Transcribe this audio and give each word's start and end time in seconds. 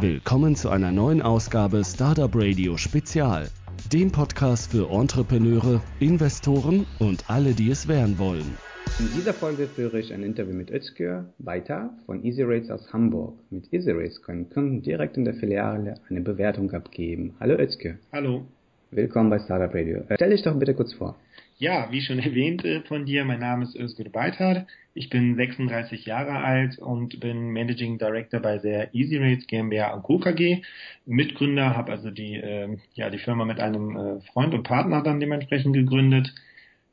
Willkommen 0.00 0.54
zu 0.56 0.68
einer 0.68 0.92
neuen 0.92 1.22
Ausgabe 1.22 1.82
Startup 1.82 2.30
Radio 2.34 2.76
Spezial, 2.76 3.48
dem 3.90 4.12
Podcast 4.12 4.70
für 4.70 4.90
Entrepreneure, 4.90 5.80
Investoren 6.00 6.84
und 6.98 7.30
alle, 7.30 7.54
die 7.54 7.70
es 7.70 7.88
werden 7.88 8.18
wollen. 8.18 8.58
In 8.98 9.08
dieser 9.16 9.32
Folge 9.32 9.66
führe 9.66 9.98
ich 9.98 10.12
ein 10.12 10.22
Interview 10.22 10.52
mit 10.52 10.70
Özgür 10.70 11.24
Weiter 11.38 11.94
von 12.04 12.22
EasyRates 12.22 12.70
aus 12.70 12.92
Hamburg. 12.92 13.38
Mit 13.48 13.72
EasyRates 13.72 14.20
können 14.20 14.50
Kunden 14.50 14.82
direkt 14.82 15.16
in 15.16 15.24
der 15.24 15.32
Filiale 15.32 15.94
eine 16.10 16.20
Bewertung 16.20 16.70
abgeben. 16.72 17.34
Hallo 17.40 17.54
Özgür. 17.54 17.94
Hallo. 18.12 18.44
Willkommen 18.90 19.30
bei 19.30 19.38
Startup 19.38 19.74
Radio. 19.74 20.02
Äh, 20.08 20.16
stell 20.16 20.30
dich 20.30 20.42
doch 20.42 20.58
bitte 20.58 20.74
kurz 20.74 20.92
vor. 20.92 21.16
Ja, 21.58 21.90
wie 21.90 22.02
schon 22.02 22.18
erwähnt 22.20 22.64
äh, 22.64 22.82
von 22.82 23.06
dir, 23.06 23.24
mein 23.24 23.40
Name 23.40 23.64
ist 23.64 23.76
Özgür 23.76 24.10
Beitar. 24.10 24.66
Ich 24.94 25.08
bin 25.10 25.36
36 25.36 26.04
Jahre 26.06 26.38
alt 26.38 26.78
und 26.78 27.18
bin 27.20 27.50
Managing 27.50 27.98
Director 27.98 28.40
bei 28.40 28.58
der 28.58 28.94
Easy 28.94 29.16
Rates 29.16 29.46
GmbH 29.46 29.98
Co. 30.00 30.18
KG. 30.18 30.62
Mitgründer, 31.06 31.76
habe 31.76 31.92
also 31.92 32.10
die, 32.10 32.34
äh, 32.36 32.76
ja, 32.94 33.10
die 33.10 33.18
Firma 33.18 33.44
mit 33.44 33.60
einem 33.60 33.96
äh, 33.96 34.20
Freund 34.32 34.54
und 34.54 34.64
Partner 34.64 35.02
dann 35.02 35.20
dementsprechend 35.20 35.74
gegründet. 35.74 36.34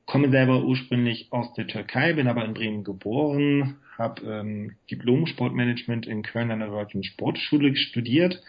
Komme 0.06 0.30
selber 0.32 0.64
ursprünglich 0.64 1.28
aus 1.32 1.54
der 1.54 1.68
Türkei, 1.68 2.14
bin 2.14 2.28
aber 2.28 2.44
in 2.45 2.54
Bremen 2.54 2.84
geboren, 2.84 3.78
habe 3.98 4.22
ähm, 4.26 4.76
Diplom-Sportmanagement 4.92 6.06
in 6.08 6.23
Köln 6.23 6.52
an 6.52 6.59
der 6.59 6.70
Deutschen 6.70 7.04
Sportschule 7.04 7.76
studiert 7.76 8.42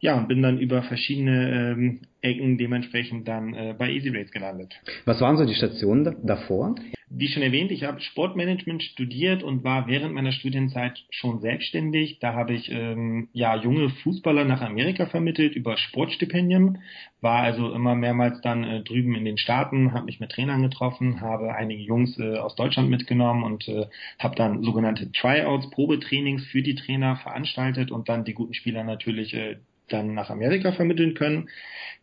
ja, 0.00 0.16
und 0.16 0.28
bin 0.28 0.42
dann 0.42 0.58
über 0.58 0.82
verschiedene 0.82 1.72
ähm, 1.72 2.00
Ecken 2.20 2.58
dementsprechend 2.58 3.26
dann 3.28 3.54
äh, 3.54 3.74
bei 3.78 3.90
Easy 3.90 4.08
Rates 4.10 4.32
gelandet. 4.32 4.74
Was 5.04 5.20
waren 5.20 5.36
so 5.36 5.44
die 5.44 5.54
Stationen 5.54 6.04
da 6.04 6.14
davor? 6.22 6.74
Wie 7.08 7.28
schon 7.28 7.42
erwähnt, 7.42 7.70
ich 7.70 7.84
habe 7.84 8.00
Sportmanagement 8.00 8.82
studiert 8.82 9.44
und 9.44 9.62
war 9.62 9.86
während 9.86 10.12
meiner 10.12 10.32
Studienzeit 10.32 11.04
schon 11.10 11.40
selbstständig. 11.40 12.18
Da 12.18 12.34
habe 12.34 12.52
ich 12.52 12.68
ähm, 12.70 13.28
ja 13.32 13.54
junge 13.56 13.90
Fußballer 13.90 14.44
nach 14.44 14.60
Amerika 14.60 15.06
vermittelt 15.06 15.54
über 15.54 15.76
Sportstipendien, 15.76 16.78
war 17.20 17.42
also 17.42 17.72
immer 17.72 17.94
mehrmals 17.94 18.40
dann 18.40 18.64
äh, 18.64 18.82
drüben 18.82 19.14
in 19.14 19.24
den 19.24 19.38
Staaten, 19.38 19.92
habe 19.92 20.06
mich 20.06 20.18
mit 20.18 20.32
Trainern 20.32 20.62
getroffen, 20.62 21.20
habe 21.20 21.54
einige 21.54 21.82
Jungs 21.82 22.18
äh, 22.18 22.38
aus 22.38 22.56
Deutschland 22.56 22.90
mitgenommen 22.90 23.44
und 23.44 23.68
äh, 23.68 23.86
habe 24.18 24.34
dann 24.34 24.64
sogenannte 24.64 25.12
Tryouts, 25.12 25.70
Probetrainings 25.70 26.44
für 26.46 26.62
die 26.62 26.74
Trainer 26.74 27.16
veranstaltet 27.16 27.92
und 27.92 28.08
dann 28.08 28.24
die 28.24 28.34
guten 28.34 28.54
Spieler 28.54 28.82
natürlich 28.82 29.32
äh, 29.32 29.58
dann 29.88 30.14
nach 30.14 30.30
Amerika 30.30 30.72
vermitteln 30.72 31.14
können. 31.14 31.48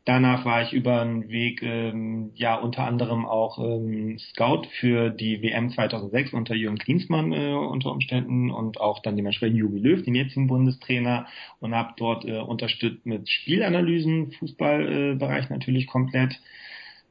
Danach 0.05 0.43
war 0.43 0.61
ich 0.61 0.73
über 0.73 1.01
einen 1.01 1.29
Weg, 1.29 1.61
ähm, 1.63 2.31
ja, 2.35 2.55
unter 2.55 2.83
anderem 2.83 3.25
auch 3.25 3.57
ähm, 3.57 4.19
Scout 4.19 4.63
für 4.79 5.09
die 5.09 5.41
WM 5.41 5.69
2006 5.69 6.33
unter 6.33 6.55
Jürgen 6.55 6.77
Klinsmann 6.77 7.31
äh, 7.31 7.53
unter 7.53 7.91
Umständen 7.91 8.51
und 8.51 8.81
auch 8.81 9.01
dann 9.01 9.15
dementsprechend 9.15 9.57
Jogi 9.57 9.79
Löw, 9.79 10.03
den 10.03 10.15
jetzigen 10.15 10.47
Bundestrainer 10.47 11.27
und 11.61 11.73
habe 11.73 11.93
dort 11.95 12.25
äh, 12.25 12.39
unterstützt 12.39 13.05
mit 13.05 13.29
Spielanalysen, 13.29 14.33
Fußballbereich 14.33 15.49
äh, 15.49 15.53
natürlich 15.53 15.87
komplett 15.87 16.37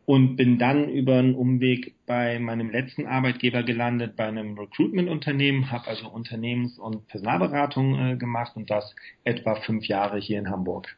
und 0.04 0.36
bin 0.36 0.58
dann 0.58 0.88
über 0.88 1.18
einen 1.18 1.34
Umweg 1.34 1.94
bei 2.06 2.38
meinem 2.38 2.70
letzten 2.70 3.06
Arbeitgeber 3.06 3.62
gelandet, 3.62 4.16
bei 4.16 4.26
einem 4.26 4.58
Recruitment-Unternehmen, 4.58 5.70
habe 5.70 5.88
also 5.88 6.08
Unternehmens- 6.08 6.78
und 6.78 7.06
Personalberatung 7.06 7.98
äh, 7.98 8.16
gemacht 8.16 8.56
und 8.56 8.70
das 8.70 8.94
etwa 9.24 9.54
fünf 9.56 9.86
Jahre 9.86 10.18
hier 10.18 10.38
in 10.38 10.50
Hamburg. 10.50 10.96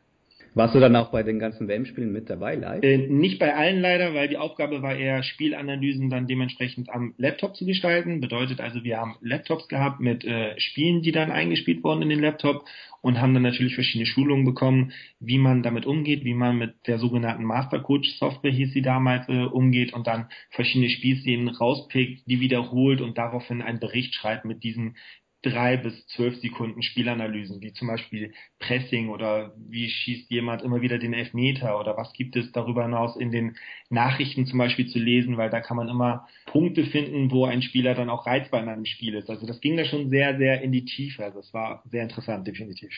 Warst 0.56 0.72
du 0.76 0.78
dann 0.78 0.94
auch 0.94 1.10
bei 1.10 1.24
den 1.24 1.40
ganzen 1.40 1.66
WM-Spielen 1.66 2.12
mit 2.12 2.30
dabei 2.30 2.54
live? 2.54 2.84
Äh, 2.84 2.98
nicht 3.08 3.40
bei 3.40 3.56
allen 3.56 3.80
leider, 3.80 4.14
weil 4.14 4.28
die 4.28 4.36
Aufgabe 4.36 4.82
war 4.82 4.94
eher, 4.94 5.24
Spielanalysen 5.24 6.10
dann 6.10 6.28
dementsprechend 6.28 6.90
am 6.90 7.14
Laptop 7.18 7.56
zu 7.56 7.66
gestalten. 7.66 8.20
Bedeutet 8.20 8.60
also, 8.60 8.84
wir 8.84 8.98
haben 8.98 9.16
Laptops 9.20 9.66
gehabt 9.66 9.98
mit 9.98 10.24
äh, 10.24 10.58
Spielen, 10.60 11.02
die 11.02 11.10
dann 11.10 11.32
eingespielt 11.32 11.82
wurden 11.82 12.02
in 12.02 12.08
den 12.08 12.20
Laptop 12.20 12.66
und 13.00 13.20
haben 13.20 13.34
dann 13.34 13.42
natürlich 13.42 13.74
verschiedene 13.74 14.06
Schulungen 14.06 14.44
bekommen, 14.44 14.92
wie 15.18 15.38
man 15.38 15.64
damit 15.64 15.86
umgeht, 15.86 16.24
wie 16.24 16.34
man 16.34 16.56
mit 16.56 16.74
der 16.86 16.98
sogenannten 16.98 17.44
Mastercoach-Software, 17.44 18.52
hieß 18.52 18.72
sie 18.72 18.82
damals, 18.82 19.28
äh, 19.28 19.46
umgeht 19.46 19.92
und 19.92 20.06
dann 20.06 20.28
verschiedene 20.50 20.88
Spielszenen 20.88 21.48
rauspickt, 21.48 22.22
die 22.26 22.38
wiederholt 22.38 23.00
und 23.00 23.18
daraufhin 23.18 23.60
einen 23.60 23.80
Bericht 23.80 24.14
schreibt 24.14 24.44
mit 24.44 24.62
diesen 24.62 24.96
drei 25.44 25.76
bis 25.76 26.06
zwölf 26.08 26.36
Sekunden 26.36 26.82
Spielanalysen, 26.82 27.60
wie 27.60 27.72
zum 27.72 27.88
Beispiel 27.88 28.32
Pressing 28.58 29.10
oder 29.10 29.54
wie 29.56 29.88
schießt 29.88 30.30
jemand 30.30 30.62
immer 30.62 30.80
wieder 30.80 30.98
den 30.98 31.12
Elfmeter 31.12 31.78
oder 31.78 31.96
was 31.96 32.12
gibt 32.12 32.36
es 32.36 32.50
darüber 32.52 32.82
hinaus 32.84 33.16
in 33.16 33.30
den 33.30 33.56
Nachrichten 33.90 34.46
zum 34.46 34.58
Beispiel 34.58 34.86
zu 34.86 34.98
lesen, 34.98 35.36
weil 35.36 35.50
da 35.50 35.60
kann 35.60 35.76
man 35.76 35.88
immer 35.88 36.26
Punkte 36.46 36.84
finden, 36.86 37.30
wo 37.30 37.44
ein 37.44 37.62
Spieler 37.62 37.94
dann 37.94 38.10
auch 38.10 38.26
reizbar 38.26 38.62
in 38.62 38.68
einem 38.68 38.86
Spiel 38.86 39.14
ist. 39.14 39.28
Also 39.28 39.46
das 39.46 39.60
ging 39.60 39.76
da 39.76 39.84
schon 39.84 40.08
sehr, 40.08 40.38
sehr 40.38 40.62
in 40.62 40.72
die 40.72 40.84
Tiefe. 40.84 41.24
Also 41.24 41.40
es 41.40 41.52
war 41.52 41.82
sehr 41.90 42.02
interessant, 42.02 42.46
definitiv. 42.46 42.92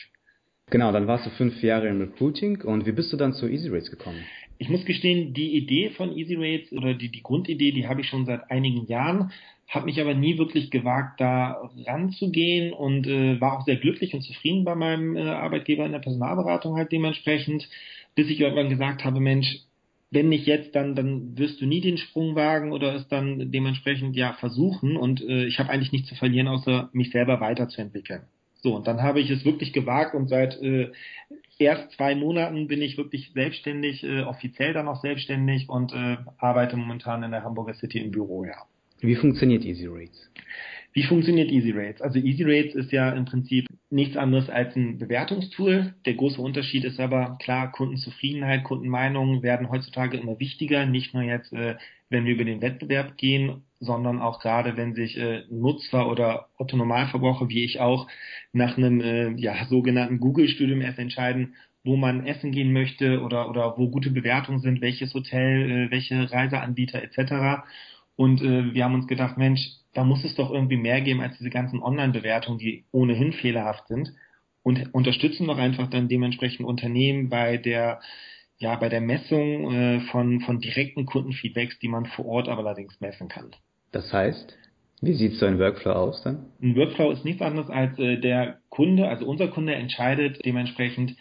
Genau, 0.69 0.91
dann 0.91 1.07
warst 1.07 1.25
du 1.25 1.29
fünf 1.31 1.61
Jahre 1.63 1.87
im 1.87 2.01
Recruiting 2.01 2.61
und 2.61 2.85
wie 2.85 2.91
bist 2.91 3.11
du 3.13 3.17
dann 3.17 3.33
zu 3.33 3.47
Easy 3.47 3.69
Rates 3.69 3.89
gekommen? 3.89 4.19
Ich 4.57 4.69
muss 4.69 4.85
gestehen, 4.85 5.33
die 5.33 5.55
Idee 5.55 5.91
von 5.91 6.17
Easy 6.17 6.35
Rates 6.35 6.71
oder 6.73 6.93
die, 6.93 7.09
die 7.09 7.21
Grundidee, 7.21 7.71
die 7.71 7.87
habe 7.87 8.01
ich 8.01 8.07
schon 8.07 8.25
seit 8.25 8.49
einigen 8.49 8.85
Jahren 8.87 9.31
habe 9.69 9.85
mich 9.85 9.99
aber 9.99 10.13
nie 10.13 10.37
wirklich 10.37 10.71
gewagt, 10.71 11.19
da 11.19 11.69
ranzugehen 11.85 12.71
und 12.73 13.05
äh, 13.05 13.39
war 13.41 13.57
auch 13.57 13.65
sehr 13.65 13.75
glücklich 13.75 14.13
und 14.13 14.21
zufrieden 14.21 14.63
bei 14.63 14.75
meinem 14.75 15.17
äh, 15.17 15.21
Arbeitgeber 15.21 15.85
in 15.85 15.91
der 15.91 15.99
Personalberatung 15.99 16.77
halt 16.77 16.91
dementsprechend, 16.91 17.67
bis 18.15 18.29
ich 18.29 18.39
irgendwann 18.39 18.69
gesagt 18.69 19.03
habe, 19.03 19.19
Mensch, 19.19 19.63
wenn 20.09 20.29
nicht 20.29 20.47
jetzt, 20.47 20.73
dann, 20.73 20.95
dann 20.95 21.37
wirst 21.37 21.59
du 21.59 21.65
nie 21.65 21.81
den 21.81 21.97
Sprung 21.97 22.35
wagen 22.35 22.71
oder 22.71 22.95
es 22.95 23.09
dann 23.09 23.51
dementsprechend 23.51 24.15
ja 24.15 24.33
versuchen 24.33 24.95
und 24.95 25.21
äh, 25.21 25.45
ich 25.45 25.59
habe 25.59 25.69
eigentlich 25.69 25.91
nichts 25.91 26.07
zu 26.07 26.15
verlieren, 26.15 26.47
außer 26.47 26.89
mich 26.93 27.11
selber 27.11 27.41
weiterzuentwickeln. 27.41 28.21
So, 28.61 28.75
und 28.75 28.87
dann 28.87 29.01
habe 29.01 29.19
ich 29.19 29.29
es 29.29 29.45
wirklich 29.45 29.73
gewagt 29.73 30.15
und 30.15 30.27
seit 30.27 30.61
äh, 30.61 30.91
erst 31.59 31.91
zwei 31.91 32.15
Monaten 32.15 32.67
bin 32.67 32.81
ich 32.81 32.97
wirklich 32.97 33.31
selbstständig, 33.33 34.03
äh, 34.03 34.21
offiziell 34.21 34.73
dann 34.73 34.87
auch 34.87 35.01
selbstständig 35.01 35.69
und 35.69 35.93
äh, 35.93 36.17
arbeite 36.37 36.77
momentan 36.77 37.23
in 37.23 37.31
der 37.31 37.43
Hamburger 37.43 37.73
City 37.75 37.99
im 37.99 38.11
Büro, 38.11 38.45
ja. 38.45 38.65
Wie 38.99 39.15
funktioniert 39.15 39.63
Easy 39.63 39.87
Rates? 39.87 40.29
Wie 40.93 41.03
funktioniert 41.03 41.51
Easy 41.51 41.71
Rates? 41.71 42.01
Also 42.01 42.17
Easy 42.17 42.43
Rates 42.43 42.73
ist 42.73 42.91
ja 42.91 43.11
im 43.11 43.25
Prinzip 43.25 43.67
nichts 43.91 44.17
anderes 44.17 44.49
als 44.49 44.75
ein 44.75 44.97
Bewertungstool. 44.97 45.93
Der 46.07 46.15
große 46.15 46.41
Unterschied 46.41 46.83
ist 46.83 46.99
aber 46.99 47.37
klar, 47.39 47.71
Kundenzufriedenheit, 47.71 48.63
Kundenmeinungen 48.63 49.43
werden 49.43 49.69
heutzutage 49.69 50.17
immer 50.17 50.39
wichtiger, 50.39 50.87
nicht 50.87 51.13
nur 51.13 51.21
jetzt, 51.21 51.53
äh, 51.53 51.75
wenn 52.09 52.25
wir 52.25 52.33
über 52.33 52.45
den 52.45 52.61
Wettbewerb 52.61 53.17
gehen, 53.17 53.63
sondern 53.79 54.21
auch 54.21 54.39
gerade, 54.39 54.77
wenn 54.77 54.95
sich 54.95 55.17
äh, 55.17 55.43
Nutzer 55.49 56.09
oder 56.09 56.47
Otto 56.57 56.77
Normalverbraucher 56.77 57.49
wie 57.49 57.63
ich 57.63 57.79
auch 57.79 58.07
nach 58.53 58.77
einem 58.77 59.01
äh, 59.01 59.31
ja, 59.39 59.65
sogenannten 59.65 60.19
Google-Studium 60.19 60.81
erst 60.81 60.99
entscheiden, 60.99 61.55
wo 61.83 61.95
man 61.95 62.25
essen 62.25 62.51
gehen 62.51 62.73
möchte 62.73 63.21
oder, 63.21 63.49
oder 63.49 63.77
wo 63.77 63.89
gute 63.89 64.09
Bewertungen 64.09 64.59
sind, 64.59 64.81
welches 64.81 65.13
Hotel, 65.13 65.87
äh, 65.87 65.91
welche 65.91 66.31
Reiseanbieter 66.31 67.01
etc. 67.01 67.63
Und 68.15 68.41
äh, 68.41 68.73
wir 68.73 68.83
haben 68.83 68.95
uns 68.95 69.07
gedacht, 69.07 69.37
Mensch, 69.37 69.69
da 69.93 70.03
muss 70.03 70.23
es 70.23 70.35
doch 70.35 70.51
irgendwie 70.51 70.77
mehr 70.77 71.01
geben 71.01 71.21
als 71.21 71.37
diese 71.37 71.49
ganzen 71.49 71.81
Online-Bewertungen, 71.81 72.59
die 72.59 72.85
ohnehin 72.91 73.33
fehlerhaft 73.33 73.87
sind. 73.87 74.13
Und 74.63 74.93
unterstützen 74.93 75.47
doch 75.47 75.57
einfach 75.57 75.89
dann 75.89 76.09
dementsprechend 76.09 76.65
Unternehmen 76.65 77.29
bei 77.29 77.57
der 77.57 78.01
ja 78.57 78.75
bei 78.75 78.89
der 78.89 79.01
Messung 79.01 79.71
äh, 79.71 79.99
von 80.11 80.41
von 80.41 80.59
direkten 80.59 81.05
Kundenfeedbacks, 81.05 81.79
die 81.79 81.87
man 81.87 82.05
vor 82.05 82.25
Ort 82.25 82.49
aber 82.49 82.65
allerdings 82.65 82.99
messen 82.99 83.27
kann. 83.27 83.51
Das 83.91 84.11
heißt, 84.11 84.57
wie 85.01 85.13
sieht 85.13 85.35
so 85.35 85.45
ein 85.45 85.59
Workflow 85.59 85.91
aus 85.91 86.23
dann? 86.23 86.45
Ein 86.61 86.75
Workflow 86.75 87.11
ist 87.11 87.23
nichts 87.23 87.41
anderes 87.41 87.69
als 87.69 87.97
äh, 87.99 88.17
der 88.17 88.59
Kunde, 88.69 89.07
also 89.07 89.25
unser 89.25 89.47
Kunde 89.47 89.75
entscheidet 89.75 90.43
dementsprechend, 90.43 91.15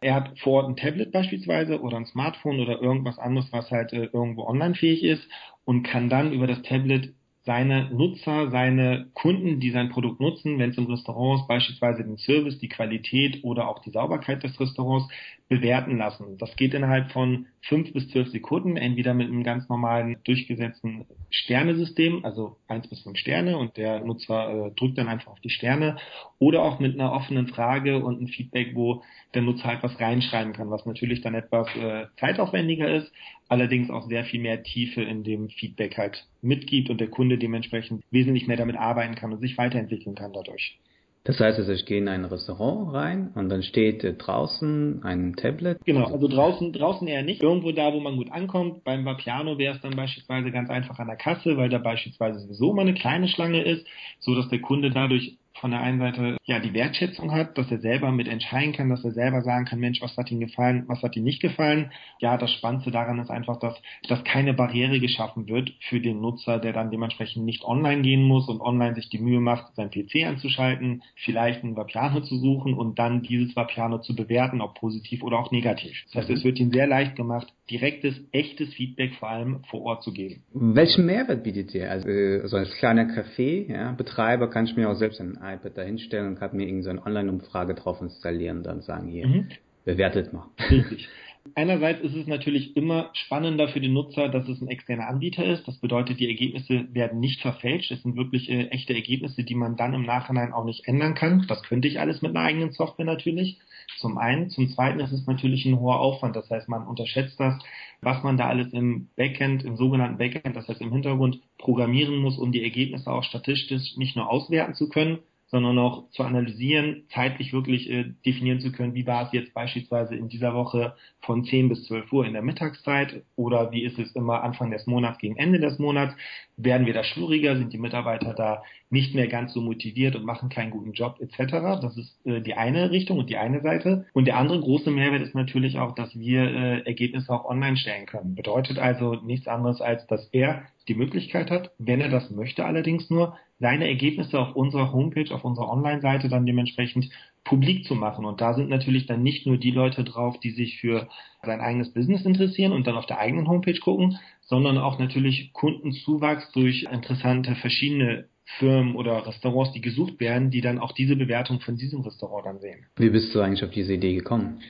er 0.00 0.14
hat 0.14 0.38
vor 0.38 0.62
Ort 0.62 0.68
ein 0.68 0.76
Tablet 0.76 1.12
beispielsweise 1.12 1.80
oder 1.80 1.98
ein 1.98 2.06
Smartphone 2.06 2.60
oder 2.60 2.80
irgendwas 2.80 3.18
anderes, 3.18 3.52
was 3.52 3.70
halt 3.70 3.92
äh, 3.92 4.08
irgendwo 4.12 4.44
online 4.44 4.74
fähig 4.74 5.04
ist 5.04 5.22
und 5.64 5.82
kann 5.82 6.08
dann 6.08 6.32
über 6.32 6.46
das 6.46 6.62
Tablet 6.62 7.14
seine 7.42 7.88
Nutzer, 7.90 8.50
seine 8.50 9.06
Kunden, 9.14 9.60
die 9.60 9.70
sein 9.70 9.88
Produkt 9.88 10.20
nutzen, 10.20 10.58
wenn 10.58 10.70
es 10.70 10.78
im 10.78 10.86
Restaurant 10.86 11.40
ist, 11.40 11.48
beispielsweise 11.48 12.04
den 12.04 12.18
Service, 12.18 12.58
die 12.58 12.68
Qualität 12.68 13.42
oder 13.44 13.68
auch 13.68 13.78
die 13.78 13.90
Sauberkeit 13.90 14.42
des 14.42 14.60
Restaurants 14.60 15.08
bewerten 15.48 15.96
lassen. 15.96 16.36
Das 16.38 16.54
geht 16.56 16.74
innerhalb 16.74 17.10
von 17.12 17.46
fünf 17.62 17.92
bis 17.92 18.08
zwölf 18.08 18.28
Sekunden, 18.28 18.76
entweder 18.76 19.14
mit 19.14 19.28
einem 19.28 19.42
ganz 19.42 19.68
normalen 19.68 20.16
durchgesetzten 20.24 21.06
Sternesystem, 21.30 22.24
also 22.24 22.56
eins 22.68 22.88
bis 22.88 23.00
fünf 23.00 23.16
Sterne 23.16 23.56
und 23.56 23.76
der 23.76 24.00
Nutzer 24.00 24.66
äh, 24.66 24.70
drückt 24.72 24.98
dann 24.98 25.08
einfach 25.08 25.32
auf 25.32 25.40
die 25.40 25.50
Sterne, 25.50 25.96
oder 26.38 26.62
auch 26.62 26.78
mit 26.78 26.94
einer 26.94 27.12
offenen 27.12 27.48
Frage 27.48 28.04
und 28.04 28.18
einem 28.18 28.28
Feedback, 28.28 28.74
wo 28.74 29.02
der 29.34 29.42
Nutzer 29.42 29.64
halt 29.64 29.82
was 29.82 29.98
reinschreiben 30.00 30.52
kann, 30.52 30.70
was 30.70 30.86
natürlich 30.86 31.20
dann 31.20 31.34
etwas 31.34 31.68
äh, 31.76 32.06
zeitaufwendiger 32.18 32.92
ist, 32.92 33.12
allerdings 33.48 33.90
auch 33.90 34.08
sehr 34.08 34.24
viel 34.24 34.40
mehr 34.40 34.62
Tiefe 34.62 35.02
in 35.02 35.22
dem 35.22 35.48
Feedback 35.48 35.96
halt 35.98 36.26
mitgibt 36.42 36.90
und 36.90 37.00
der 37.00 37.08
Kunde 37.08 37.38
dementsprechend 37.38 38.02
wesentlich 38.10 38.46
mehr 38.46 38.56
damit 38.56 38.76
arbeiten 38.76 39.14
kann 39.14 39.32
und 39.32 39.40
sich 39.40 39.56
weiterentwickeln 39.56 40.14
kann 40.14 40.32
dadurch. 40.32 40.78
Das 41.24 41.38
heißt 41.38 41.58
also, 41.58 41.72
ich 41.72 41.84
gehe 41.84 41.98
in 41.98 42.08
ein 42.08 42.24
Restaurant 42.24 42.94
rein 42.94 43.30
und 43.34 43.50
dann 43.50 43.62
steht 43.62 44.02
äh, 44.04 44.14
draußen 44.14 45.02
ein 45.04 45.34
Tablet. 45.36 45.78
Genau, 45.84 46.06
also 46.06 46.28
draußen, 46.28 46.72
draußen 46.72 47.06
eher 47.06 47.22
nicht. 47.22 47.42
Irgendwo 47.42 47.72
da, 47.72 47.92
wo 47.92 48.00
man 48.00 48.16
gut 48.16 48.32
ankommt. 48.32 48.84
Beim 48.84 49.04
Vapiano 49.04 49.58
wäre 49.58 49.74
es 49.74 49.82
dann 49.82 49.96
beispielsweise 49.96 50.50
ganz 50.50 50.70
einfach 50.70 50.98
an 50.98 51.08
der 51.08 51.16
Kasse, 51.16 51.58
weil 51.58 51.68
da 51.68 51.76
beispielsweise 51.76 52.38
sowieso 52.40 52.72
mal 52.72 52.82
eine 52.82 52.94
kleine 52.94 53.28
Schlange 53.28 53.62
ist, 53.62 53.86
so 54.18 54.34
dass 54.34 54.48
der 54.48 54.62
Kunde 54.62 54.90
dadurch 54.90 55.36
von 55.60 55.70
der 55.70 55.80
einen 55.80 55.98
Seite 55.98 56.36
ja 56.44 56.58
die 56.58 56.72
Wertschätzung 56.72 57.32
hat, 57.32 57.56
dass 57.58 57.70
er 57.70 57.80
selber 57.80 58.10
mit 58.10 58.28
entscheiden 58.28 58.72
kann, 58.72 58.88
dass 58.88 59.04
er 59.04 59.12
selber 59.12 59.42
sagen 59.42 59.66
kann, 59.66 59.78
Mensch, 59.78 60.00
was 60.00 60.16
hat 60.16 60.30
ihm 60.30 60.40
gefallen, 60.40 60.84
was 60.86 61.02
hat 61.02 61.16
ihm 61.16 61.24
nicht 61.24 61.40
gefallen. 61.40 61.92
Ja, 62.18 62.36
das 62.36 62.50
Spannendste 62.52 62.90
daran 62.90 63.18
ist 63.18 63.30
einfach, 63.30 63.58
dass, 63.58 63.80
dass 64.08 64.24
keine 64.24 64.54
Barriere 64.54 65.00
geschaffen 65.00 65.48
wird 65.48 65.72
für 65.80 66.00
den 66.00 66.20
Nutzer, 66.20 66.58
der 66.58 66.72
dann 66.72 66.90
dementsprechend 66.90 67.44
nicht 67.44 67.62
online 67.64 68.02
gehen 68.02 68.22
muss 68.22 68.48
und 68.48 68.60
online 68.60 68.94
sich 68.94 69.08
die 69.10 69.18
Mühe 69.18 69.40
macht, 69.40 69.74
sein 69.76 69.90
PC 69.90 70.26
anzuschalten, 70.26 71.02
vielleicht 71.16 71.62
ein 71.62 71.76
Vapiano 71.76 72.20
zu 72.20 72.36
suchen 72.38 72.74
und 72.74 72.98
dann 72.98 73.22
dieses 73.22 73.54
Vapiano 73.54 73.98
zu 73.98 74.16
bewerten, 74.16 74.60
ob 74.60 74.74
positiv 74.74 75.22
oder 75.22 75.38
auch 75.38 75.50
negativ. 75.50 76.04
Das 76.06 76.22
heißt, 76.22 76.30
es 76.30 76.44
wird 76.44 76.58
ihm 76.58 76.72
sehr 76.72 76.86
leicht 76.86 77.16
gemacht, 77.16 77.52
direktes, 77.70 78.20
echtes 78.32 78.74
Feedback 78.74 79.14
vor 79.14 79.30
allem 79.30 79.62
vor 79.70 79.82
Ort 79.82 80.02
zu 80.02 80.12
geben. 80.12 80.42
Welchen 80.52 81.06
Mehrwert 81.06 81.42
bietet 81.44 81.74
ihr? 81.74 81.90
Also 81.90 82.08
so 82.48 82.56
als 82.56 82.70
kleiner 82.76 83.04
Café, 83.04 83.70
ja, 83.70 83.92
Betreiber 83.92 84.50
kann 84.50 84.66
ich 84.66 84.76
mir 84.76 84.90
auch 84.90 84.94
selbst 84.94 85.20
ein 85.20 85.36
iPad 85.36 85.76
dahinstellen 85.76 86.28
und 86.28 86.38
kann 86.38 86.56
mir 86.56 86.66
irgendeine 86.66 86.98
so 86.98 87.06
Online-Umfrage 87.06 87.74
drauf 87.74 88.00
installieren 88.00 88.58
und 88.58 88.64
dann 88.64 88.82
sagen, 88.82 89.08
hier, 89.08 89.26
mhm. 89.26 89.48
bewertet 89.84 90.32
mal. 90.32 90.46
Richtig. 90.70 91.08
Einerseits 91.54 92.00
ist 92.02 92.14
es 92.14 92.26
natürlich 92.26 92.76
immer 92.76 93.10
spannender 93.14 93.68
für 93.68 93.80
den 93.80 93.94
Nutzer, 93.94 94.28
dass 94.28 94.46
es 94.48 94.60
ein 94.60 94.68
externer 94.68 95.08
Anbieter 95.08 95.44
ist. 95.44 95.66
Das 95.66 95.78
bedeutet, 95.78 96.20
die 96.20 96.28
Ergebnisse 96.28 96.92
werden 96.94 97.18
nicht 97.18 97.40
verfälscht. 97.40 97.90
Es 97.90 98.02
sind 98.02 98.16
wirklich 98.16 98.50
äh, 98.50 98.66
echte 98.66 98.94
Ergebnisse, 98.94 99.42
die 99.42 99.54
man 99.54 99.76
dann 99.76 99.94
im 99.94 100.02
Nachhinein 100.02 100.52
auch 100.52 100.64
nicht 100.64 100.86
ändern 100.86 101.14
kann. 101.14 101.46
Das 101.48 101.62
könnte 101.62 101.88
ich 101.88 101.98
alles 101.98 102.22
mit 102.22 102.36
einer 102.36 102.44
eigenen 102.44 102.72
Software 102.72 103.06
natürlich. 103.06 103.58
Zum 103.98 104.18
einen. 104.18 104.50
Zum 104.50 104.68
zweiten 104.68 105.00
ist 105.00 105.12
es 105.12 105.26
natürlich 105.26 105.64
ein 105.64 105.80
hoher 105.80 106.00
Aufwand. 106.00 106.36
Das 106.36 106.48
heißt, 106.50 106.68
man 106.68 106.86
unterschätzt 106.86 107.40
das, 107.40 107.58
was 108.02 108.22
man 108.22 108.36
da 108.36 108.48
alles 108.48 108.72
im 108.72 109.08
Backend, 109.16 109.64
im 109.64 109.76
sogenannten 109.76 110.18
Backend, 110.18 110.56
das 110.56 110.68
heißt 110.68 110.80
im 110.80 110.92
Hintergrund 110.92 111.40
programmieren 111.58 112.16
muss, 112.16 112.38
um 112.38 112.52
die 112.52 112.62
Ergebnisse 112.62 113.10
auch 113.10 113.24
statistisch 113.24 113.96
nicht 113.96 114.14
nur 114.14 114.30
auswerten 114.30 114.74
zu 114.74 114.88
können, 114.88 115.18
sondern 115.50 115.78
auch 115.78 116.08
zu 116.10 116.22
analysieren, 116.22 117.04
zeitlich 117.12 117.52
wirklich 117.52 117.90
äh, 117.90 118.04
definieren 118.24 118.60
zu 118.60 118.70
können, 118.70 118.94
wie 118.94 119.06
war 119.06 119.26
es 119.26 119.32
jetzt 119.32 119.52
beispielsweise 119.52 120.14
in 120.14 120.28
dieser 120.28 120.54
Woche 120.54 120.94
von 121.20 121.44
10 121.44 121.68
bis 121.68 121.84
12 121.86 122.12
Uhr 122.12 122.24
in 122.24 122.34
der 122.34 122.42
Mittagszeit 122.42 123.22
oder 123.36 123.72
wie 123.72 123.82
ist 123.82 123.98
es 123.98 124.14
immer 124.14 124.42
Anfang 124.42 124.70
des 124.70 124.86
Monats 124.86 125.18
gegen 125.18 125.36
Ende 125.36 125.58
des 125.58 125.78
Monats. 125.78 126.14
Werden 126.56 126.86
wir 126.86 126.94
da 126.94 127.02
schwieriger, 127.02 127.56
sind 127.56 127.72
die 127.72 127.78
Mitarbeiter 127.78 128.34
da 128.34 128.62
nicht 128.90 129.14
mehr 129.14 129.26
ganz 129.26 129.52
so 129.52 129.60
motiviert 129.60 130.14
und 130.14 130.24
machen 130.24 130.50
keinen 130.50 130.70
guten 130.70 130.92
Job 130.92 131.18
etc. 131.20 131.80
Das 131.82 131.96
ist 131.96 132.26
äh, 132.26 132.40
die 132.40 132.54
eine 132.54 132.90
Richtung 132.90 133.18
und 133.18 133.28
die 133.28 133.36
eine 133.36 133.60
Seite. 133.60 134.06
Und 134.12 134.26
der 134.26 134.36
andere 134.36 134.60
große 134.60 134.90
Mehrwert 134.90 135.22
ist 135.22 135.34
natürlich 135.34 135.78
auch, 135.78 135.94
dass 135.94 136.16
wir 136.18 136.42
äh, 136.42 136.80
Ergebnisse 136.86 137.32
auch 137.32 137.44
online 137.44 137.76
stellen 137.76 138.06
können. 138.06 138.34
Bedeutet 138.34 138.78
also 138.78 139.14
nichts 139.14 139.48
anderes 139.48 139.80
als, 139.80 140.06
dass 140.06 140.28
er 140.32 140.62
die 140.88 140.94
Möglichkeit 140.94 141.50
hat, 141.50 141.72
wenn 141.78 142.00
er 142.00 142.08
das 142.08 142.30
möchte 142.30 142.64
allerdings 142.64 143.10
nur, 143.10 143.36
seine 143.60 143.86
Ergebnisse 143.86 144.40
auf 144.40 144.56
unserer 144.56 144.92
Homepage, 144.92 145.32
auf 145.32 145.44
unserer 145.44 145.70
Online-Seite 145.70 146.28
dann 146.28 146.46
dementsprechend 146.46 147.10
publik 147.44 147.84
zu 147.84 147.94
machen. 147.94 148.24
Und 148.24 148.40
da 148.40 148.54
sind 148.54 148.70
natürlich 148.70 149.06
dann 149.06 149.22
nicht 149.22 149.46
nur 149.46 149.58
die 149.58 149.70
Leute 149.70 150.02
drauf, 150.02 150.40
die 150.40 150.50
sich 150.50 150.80
für 150.80 151.08
sein 151.44 151.60
eigenes 151.60 151.92
Business 151.92 152.24
interessieren 152.24 152.72
und 152.72 152.86
dann 152.86 152.96
auf 152.96 153.06
der 153.06 153.18
eigenen 153.18 153.48
Homepage 153.48 153.78
gucken, 153.78 154.18
sondern 154.40 154.78
auch 154.78 154.98
natürlich 154.98 155.52
Kundenzuwachs 155.52 156.50
durch 156.52 156.86
interessante 156.90 157.54
verschiedene 157.54 158.28
Firmen 158.58 158.96
oder 158.96 159.26
Restaurants, 159.26 159.72
die 159.72 159.80
gesucht 159.80 160.18
werden, 160.18 160.50
die 160.50 160.62
dann 160.62 160.78
auch 160.78 160.92
diese 160.92 161.14
Bewertung 161.14 161.60
von 161.60 161.76
diesem 161.76 162.00
Restaurant 162.00 162.46
dann 162.46 162.58
sehen. 162.58 162.86
Wie 162.96 163.10
bist 163.10 163.34
du 163.34 163.40
eigentlich 163.40 163.62
auf 163.62 163.70
diese 163.70 163.94
Idee 163.94 164.14
gekommen? 164.14 164.60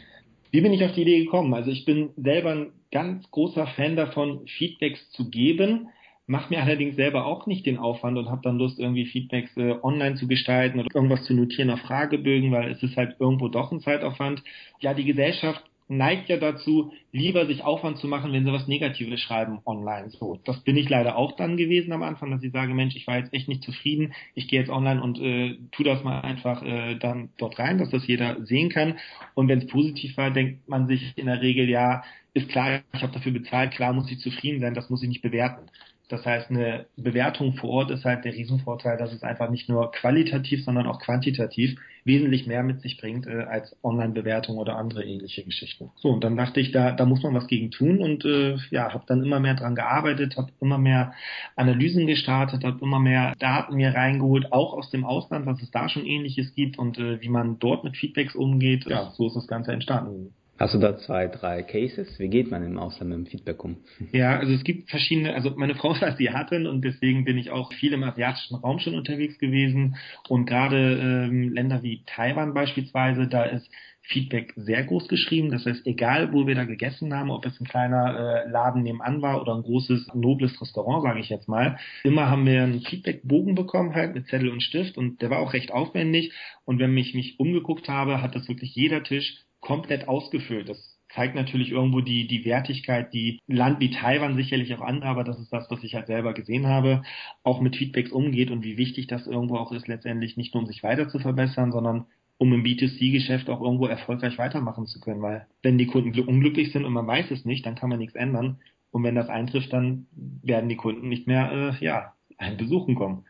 Wie 0.51 0.61
bin 0.61 0.73
ich 0.73 0.85
auf 0.85 0.93
die 0.93 1.03
Idee 1.03 1.25
gekommen? 1.25 1.55
Also 1.55 1.71
ich 1.71 1.85
bin 1.85 2.11
selber 2.17 2.51
ein 2.51 2.73
ganz 2.91 3.31
großer 3.31 3.69
Fan 3.69 3.95
davon, 3.95 4.47
Feedbacks 4.49 5.11
zu 5.13 5.31
geben 5.31 5.89
mache 6.31 6.55
mir 6.55 6.63
allerdings 6.63 6.95
selber 6.95 7.27
auch 7.27 7.47
nicht 7.47 7.67
den 7.67 7.77
Aufwand 7.77 8.17
und 8.17 8.31
habe 8.31 8.41
dann 8.45 8.57
Lust, 8.57 8.79
irgendwie 8.79 9.05
Feedbacks 9.05 9.57
äh, 9.57 9.75
online 9.83 10.15
zu 10.15 10.29
gestalten 10.29 10.79
oder 10.79 10.89
irgendwas 10.95 11.25
zu 11.25 11.35
notieren 11.35 11.71
auf 11.71 11.81
Fragebögen, 11.81 12.53
weil 12.53 12.71
es 12.71 12.81
ist 12.85 12.97
halt 12.97 13.17
irgendwo 13.19 13.49
doch 13.49 13.73
ein 13.73 13.81
Zeitaufwand. 13.81 14.45
Ja, 14.79 14.95
die 14.95 15.05
Gesellschaft 15.05 15.65
neigt 15.89 16.29
ja 16.29 16.37
dazu, 16.37 16.93
lieber 17.11 17.47
sich 17.47 17.65
Aufwand 17.65 17.99
zu 17.99 18.07
machen, 18.07 18.33
wenn 18.33 18.45
sie 18.45 18.53
was 18.53 18.69
Negatives 18.69 19.19
schreiben 19.21 19.59
online. 19.67 20.11
So, 20.11 20.39
das 20.45 20.61
bin 20.61 20.77
ich 20.77 20.89
leider 20.89 21.17
auch 21.17 21.33
dann 21.33 21.57
gewesen 21.57 21.93
am 21.93 22.05
Anfang, 22.05 22.31
dass 22.31 22.45
ich 22.45 22.53
sage, 22.53 22.75
Mensch, 22.75 22.95
ich 22.95 23.09
war 23.09 23.19
jetzt 23.19 23.35
echt 23.35 23.49
nicht 23.49 23.65
zufrieden, 23.65 24.15
ich 24.37 24.47
gehe 24.47 24.61
jetzt 24.61 24.71
online 24.71 25.03
und 25.03 25.21
äh, 25.21 25.59
tu 25.73 25.83
das 25.83 26.05
mal 26.05 26.21
einfach 26.21 26.63
äh, 26.63 26.95
dann 26.95 27.31
dort 27.39 27.59
rein, 27.59 27.79
dass 27.79 27.91
das 27.91 28.07
jeder 28.07 28.37
sehen 28.47 28.69
kann. 28.69 29.01
Und 29.35 29.49
wenn 29.49 29.59
es 29.59 29.67
positiv 29.67 30.17
war, 30.17 30.31
denkt 30.31 30.69
man 30.69 30.87
sich 30.87 31.13
in 31.17 31.27
der 31.27 31.43
Regel, 31.43 31.69
ja, 31.69 32.05
ist 32.35 32.49
klar, 32.49 32.83
ich 32.93 33.03
habe 33.03 33.13
dafür 33.13 33.33
bezahlt, 33.33 33.73
klar 33.73 33.93
muss 33.93 34.13
ich 34.13 34.21
zufrieden 34.21 34.61
sein, 34.61 34.75
das 34.75 34.91
muss 34.91 35.03
ich 35.03 35.09
nicht 35.09 35.23
bewerten. 35.23 35.69
Das 36.11 36.27
heißt, 36.27 36.51
eine 36.51 36.87
Bewertung 36.97 37.55
vor 37.55 37.71
Ort 37.71 37.91
ist 37.93 38.05
halt 38.05 38.25
der 38.25 38.35
Riesenvorteil, 38.35 38.99
dass 38.99 39.13
es 39.13 39.23
einfach 39.23 39.49
nicht 39.49 39.69
nur 39.69 39.93
qualitativ, 39.93 40.65
sondern 40.65 40.89
auch 40.89 41.01
quantitativ 41.01 41.79
wesentlich 42.05 42.49
mehr 42.49 42.65
mit 42.65 42.81
sich 42.81 42.97
bringt 42.97 43.29
äh, 43.29 43.45
als 43.45 43.77
Online-Bewertung 43.85 44.59
oder 44.59 44.77
andere 44.77 45.05
ähnliche 45.05 45.45
Geschichten. 45.45 45.91
So, 45.97 46.09
und 46.09 46.25
dann 46.25 46.37
dachte 46.37 46.59
ich, 46.59 46.73
da, 46.73 46.91
da 46.91 47.05
muss 47.05 47.23
man 47.23 47.35
was 47.35 47.47
gegen 47.47 47.71
tun 47.71 47.99
und 47.99 48.25
äh, 48.25 48.57
ja, 48.71 48.93
habe 48.93 49.05
dann 49.07 49.23
immer 49.23 49.39
mehr 49.39 49.55
dran 49.55 49.77
gearbeitet, 49.77 50.37
habe 50.37 50.51
immer 50.61 50.79
mehr 50.79 51.13
Analysen 51.55 52.09
gestartet, 52.09 52.65
habe 52.65 52.83
immer 52.83 52.99
mehr 52.99 53.35
Daten 53.39 53.77
mir 53.77 53.95
reingeholt, 53.95 54.53
auch 54.53 54.73
aus 54.73 54.91
dem 54.91 55.05
Ausland, 55.05 55.47
was 55.47 55.63
es 55.63 55.71
da 55.71 55.89
schon 55.89 56.07
ähnliches 56.07 56.55
gibt 56.57 56.77
und 56.77 56.99
äh, 56.99 57.21
wie 57.21 57.29
man 57.29 57.61
dort 57.61 57.85
mit 57.85 57.97
Feedbacks 57.97 58.35
umgeht. 58.35 58.87
Ja, 58.87 59.13
so 59.13 59.29
ist 59.29 59.37
das 59.37 59.47
Ganze 59.47 59.73
entstanden. 59.73 60.35
Hast 60.61 60.75
du 60.75 60.79
da 60.79 60.99
zwei, 60.99 61.27
drei 61.27 61.63
Cases? 61.63 62.19
Wie 62.19 62.29
geht 62.29 62.51
man 62.51 62.63
im 62.63 62.77
Ausland 62.77 63.09
mit 63.09 63.19
dem 63.19 63.27
Feedback 63.27 63.65
um? 63.65 63.79
Ja, 64.13 64.39
also 64.39 64.53
es 64.53 64.63
gibt 64.63 64.91
verschiedene, 64.91 65.35
also 65.35 65.55
meine 65.57 65.75
Frau 65.75 65.95
ist 65.95 66.03
Asiatin 66.03 66.67
und 66.67 66.85
deswegen 66.85 67.25
bin 67.25 67.39
ich 67.39 67.51
auch 67.51 67.73
viel 67.73 67.95
im 67.95 68.03
asiatischen 68.03 68.57
Raum 68.57 68.79
schon 68.79 68.95
unterwegs 68.95 69.39
gewesen 69.39 69.97
und 70.29 70.45
gerade 70.45 70.99
ähm, 71.01 71.49
Länder 71.55 71.83
wie 71.83 72.03
Taiwan 72.05 72.53
beispielsweise, 72.53 73.27
da 73.27 73.45
ist 73.45 73.71
Feedback 74.03 74.53
sehr 74.57 74.85
groß 74.85 75.09
geschrieben. 75.09 75.51
Das 75.51 75.65
heißt, 75.65 75.87
egal 75.87 76.33
wo 76.35 76.47
wir 76.47 76.55
da 76.55 76.65
gegessen 76.65 77.15
haben, 77.15 77.31
ob 77.31 77.47
es 77.47 77.59
ein 77.59 77.67
kleiner 77.67 78.45
äh, 78.45 78.51
Laden 78.51 78.83
nebenan 78.83 79.23
war 79.23 79.41
oder 79.41 79.55
ein 79.55 79.63
großes, 79.63 80.09
nobles 80.15 80.61
Restaurant, 80.61 81.03
sage 81.03 81.21
ich 81.21 81.31
jetzt 81.31 81.49
mal, 81.49 81.79
immer 82.05 82.29
haben 82.29 82.45
wir 82.45 82.63
einen 82.63 82.83
Feedbackbogen 82.83 83.55
bekommen 83.55 83.95
halt 83.95 84.15
mit 84.15 84.27
Zettel 84.27 84.51
und 84.51 84.63
Stift 84.63 84.99
und 84.99 85.23
der 85.23 85.31
war 85.31 85.39
auch 85.39 85.55
recht 85.55 85.73
aufwendig. 85.73 86.33
Und 86.67 86.79
wenn 86.81 86.95
ich 86.99 87.15
mich 87.15 87.41
umgeguckt 87.41 87.89
habe, 87.89 88.21
hat 88.21 88.35
das 88.35 88.47
wirklich 88.47 88.75
jeder 88.75 89.03
Tisch 89.03 89.39
komplett 89.61 90.09
ausgefüllt. 90.09 90.69
Das 90.69 90.99
zeigt 91.15 91.35
natürlich 91.35 91.71
irgendwo 91.71 92.01
die, 92.01 92.27
die 92.27 92.45
Wertigkeit, 92.45 93.13
die 93.13 93.41
Land 93.47 93.81
wie 93.81 93.91
Taiwan, 93.91 94.37
sicherlich 94.37 94.75
auch 94.75 94.81
andere, 94.81 95.11
aber 95.11 95.25
das 95.25 95.39
ist 95.41 95.53
das, 95.53 95.71
was 95.71 95.83
ich 95.83 95.95
halt 95.95 96.07
selber 96.07 96.35
gesehen 96.35 96.67
habe, 96.67 97.03
auch 97.43 97.61
mit 97.61 97.77
Feedbacks 97.77 98.13
umgeht 98.13 98.51
und 98.51 98.63
wie 98.63 98.77
wichtig 98.77 99.07
das 99.07 99.27
irgendwo 99.27 99.57
auch 99.57 99.73
ist, 99.73 99.89
letztendlich 99.89 100.37
nicht 100.37 100.55
nur 100.55 100.63
um 100.63 100.67
sich 100.67 100.83
weiter 100.83 101.09
zu 101.09 101.19
verbessern, 101.19 101.73
sondern 101.73 102.07
um 102.39 102.53
im 102.55 102.63
B2C-Geschäft 102.63 103.51
auch 103.51 103.61
irgendwo 103.61 103.87
erfolgreich 103.87 104.39
weitermachen 104.39 104.87
zu 104.87 105.01
können, 105.01 105.21
weil 105.21 105.47
wenn 105.63 105.77
die 105.77 105.87
Kunden 105.87 106.19
unglücklich 106.21 106.73
sind 106.73 106.85
und 106.85 106.93
man 106.93 107.07
weiß 107.07 107.31
es 107.31 107.45
nicht, 107.45 107.67
dann 107.67 107.75
kann 107.75 107.91
man 107.91 107.99
nichts 107.99 108.15
ändern. 108.15 108.61
Und 108.93 109.05
wenn 109.05 109.15
das 109.15 109.29
eintrifft, 109.29 109.73
dann 109.73 110.07
werden 110.43 110.69
die 110.69 110.77
Kunden 110.77 111.09
nicht 111.09 111.27
mehr, 111.27 111.53
äh, 111.53 111.85
ja, 111.85 112.15
einen 112.39 112.57
besuchen 112.57 112.95
kommen. 112.95 113.25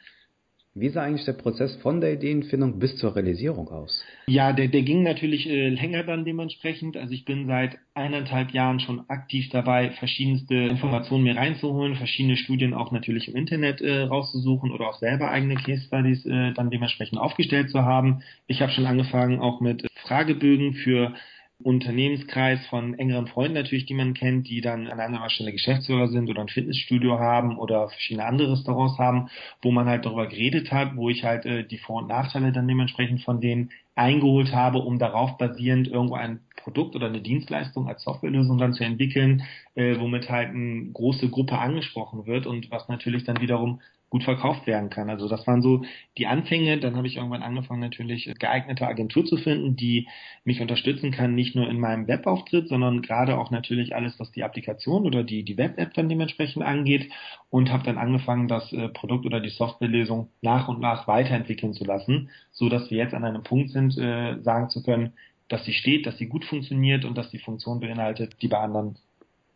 Wie 0.72 0.88
sah 0.88 1.02
eigentlich 1.02 1.24
der 1.24 1.32
Prozess 1.32 1.74
von 1.82 2.00
der 2.00 2.12
Ideenfindung 2.12 2.78
bis 2.78 2.96
zur 2.96 3.16
Realisierung 3.16 3.68
aus? 3.70 4.04
Ja, 4.28 4.52
der, 4.52 4.68
der 4.68 4.82
ging 4.82 5.02
natürlich 5.02 5.48
äh, 5.48 5.68
länger 5.68 6.04
dann 6.04 6.24
dementsprechend. 6.24 6.96
Also 6.96 7.12
ich 7.12 7.24
bin 7.24 7.48
seit 7.48 7.76
eineinhalb 7.94 8.52
Jahren 8.52 8.78
schon 8.78 9.02
aktiv 9.10 9.48
dabei, 9.50 9.90
verschiedenste 9.98 10.54
Informationen 10.54 11.24
mir 11.24 11.36
reinzuholen, 11.36 11.96
verschiedene 11.96 12.36
Studien 12.36 12.72
auch 12.72 12.92
natürlich 12.92 13.26
im 13.26 13.34
Internet 13.34 13.80
äh, 13.80 14.02
rauszusuchen 14.02 14.70
oder 14.70 14.88
auch 14.88 14.98
selber 15.00 15.32
eigene 15.32 15.56
Case 15.56 15.82
Studies 15.86 16.24
äh, 16.24 16.52
dann 16.52 16.70
dementsprechend 16.70 17.18
aufgestellt 17.18 17.70
zu 17.70 17.82
haben. 17.82 18.22
Ich 18.46 18.62
habe 18.62 18.70
schon 18.70 18.86
angefangen 18.86 19.40
auch 19.40 19.60
mit 19.60 19.88
Fragebögen 20.06 20.74
für 20.74 21.14
Unternehmenskreis 21.62 22.66
von 22.66 22.98
engeren 22.98 23.26
Freunden 23.26 23.54
natürlich, 23.54 23.86
die 23.86 23.94
man 23.94 24.14
kennt, 24.14 24.48
die 24.48 24.60
dann 24.60 24.86
an 24.86 25.00
einer 25.00 25.28
Stelle 25.30 25.52
Geschäftsführer 25.52 26.08
sind 26.08 26.28
oder 26.28 26.40
ein 26.40 26.48
Fitnessstudio 26.48 27.18
haben 27.18 27.58
oder 27.58 27.88
verschiedene 27.88 28.26
andere 28.26 28.52
Restaurants 28.52 28.98
haben, 28.98 29.28
wo 29.62 29.70
man 29.70 29.86
halt 29.86 30.04
darüber 30.04 30.26
geredet 30.26 30.72
hat, 30.72 30.96
wo 30.96 31.10
ich 31.10 31.24
halt 31.24 31.44
äh, 31.46 31.66
die 31.66 31.78
Vor- 31.78 32.02
und 32.02 32.08
Nachteile 32.08 32.52
dann 32.52 32.68
dementsprechend 32.68 33.22
von 33.22 33.40
denen 33.40 33.70
eingeholt 33.94 34.54
habe, 34.54 34.78
um 34.78 34.98
darauf 34.98 35.36
basierend 35.38 35.88
irgendwo 35.88 36.14
ein 36.14 36.40
Produkt 36.56 36.94
oder 36.94 37.06
eine 37.06 37.20
Dienstleistung 37.20 37.88
als 37.88 38.02
Softwarelösung 38.02 38.58
dann 38.58 38.72
zu 38.72 38.84
entwickeln, 38.84 39.42
äh, 39.74 39.98
womit 39.98 40.30
halt 40.30 40.50
eine 40.50 40.90
große 40.92 41.28
Gruppe 41.28 41.58
angesprochen 41.58 42.26
wird 42.26 42.46
und 42.46 42.70
was 42.70 42.88
natürlich 42.88 43.24
dann 43.24 43.40
wiederum 43.40 43.80
gut 44.10 44.24
verkauft 44.24 44.66
werden 44.66 44.90
kann. 44.90 45.08
Also 45.08 45.28
das 45.28 45.46
waren 45.46 45.62
so 45.62 45.82
die 46.18 46.26
Anfänge. 46.26 46.78
Dann 46.78 46.96
habe 46.96 47.06
ich 47.06 47.16
irgendwann 47.16 47.44
angefangen, 47.44 47.80
natürlich 47.80 48.30
geeignete 48.38 48.86
Agentur 48.86 49.24
zu 49.24 49.36
finden, 49.36 49.76
die 49.76 50.08
mich 50.44 50.60
unterstützen 50.60 51.12
kann, 51.12 51.36
nicht 51.36 51.54
nur 51.54 51.70
in 51.70 51.78
meinem 51.78 52.08
Webauftritt, 52.08 52.68
sondern 52.68 53.02
gerade 53.02 53.38
auch 53.38 53.52
natürlich 53.52 53.94
alles, 53.94 54.18
was 54.18 54.32
die 54.32 54.42
Applikation 54.42 55.06
oder 55.06 55.22
die, 55.22 55.44
die 55.44 55.56
Web-App 55.56 55.94
dann 55.94 56.08
dementsprechend 56.08 56.64
angeht 56.64 57.10
und 57.50 57.70
habe 57.70 57.84
dann 57.84 57.98
angefangen, 57.98 58.48
das 58.48 58.72
äh, 58.72 58.88
Produkt 58.88 59.26
oder 59.26 59.40
die 59.40 59.50
Softwarelösung 59.50 60.28
nach 60.42 60.66
und 60.66 60.80
nach 60.80 61.06
weiterentwickeln 61.06 61.72
zu 61.72 61.84
lassen, 61.84 62.30
so 62.50 62.68
dass 62.68 62.90
wir 62.90 62.98
jetzt 62.98 63.14
an 63.14 63.24
einem 63.24 63.44
Punkt 63.44 63.70
sind, 63.70 63.79
äh, 63.88 64.40
sagen 64.42 64.68
zu 64.68 64.82
können, 64.82 65.12
dass 65.48 65.64
sie 65.64 65.72
steht, 65.72 66.06
dass 66.06 66.18
sie 66.18 66.26
gut 66.26 66.44
funktioniert 66.44 67.04
und 67.04 67.18
dass 67.18 67.30
die 67.30 67.38
Funktion 67.38 67.80
beinhaltet, 67.80 68.36
die 68.40 68.48
bei 68.48 68.58
anderen 68.58 68.96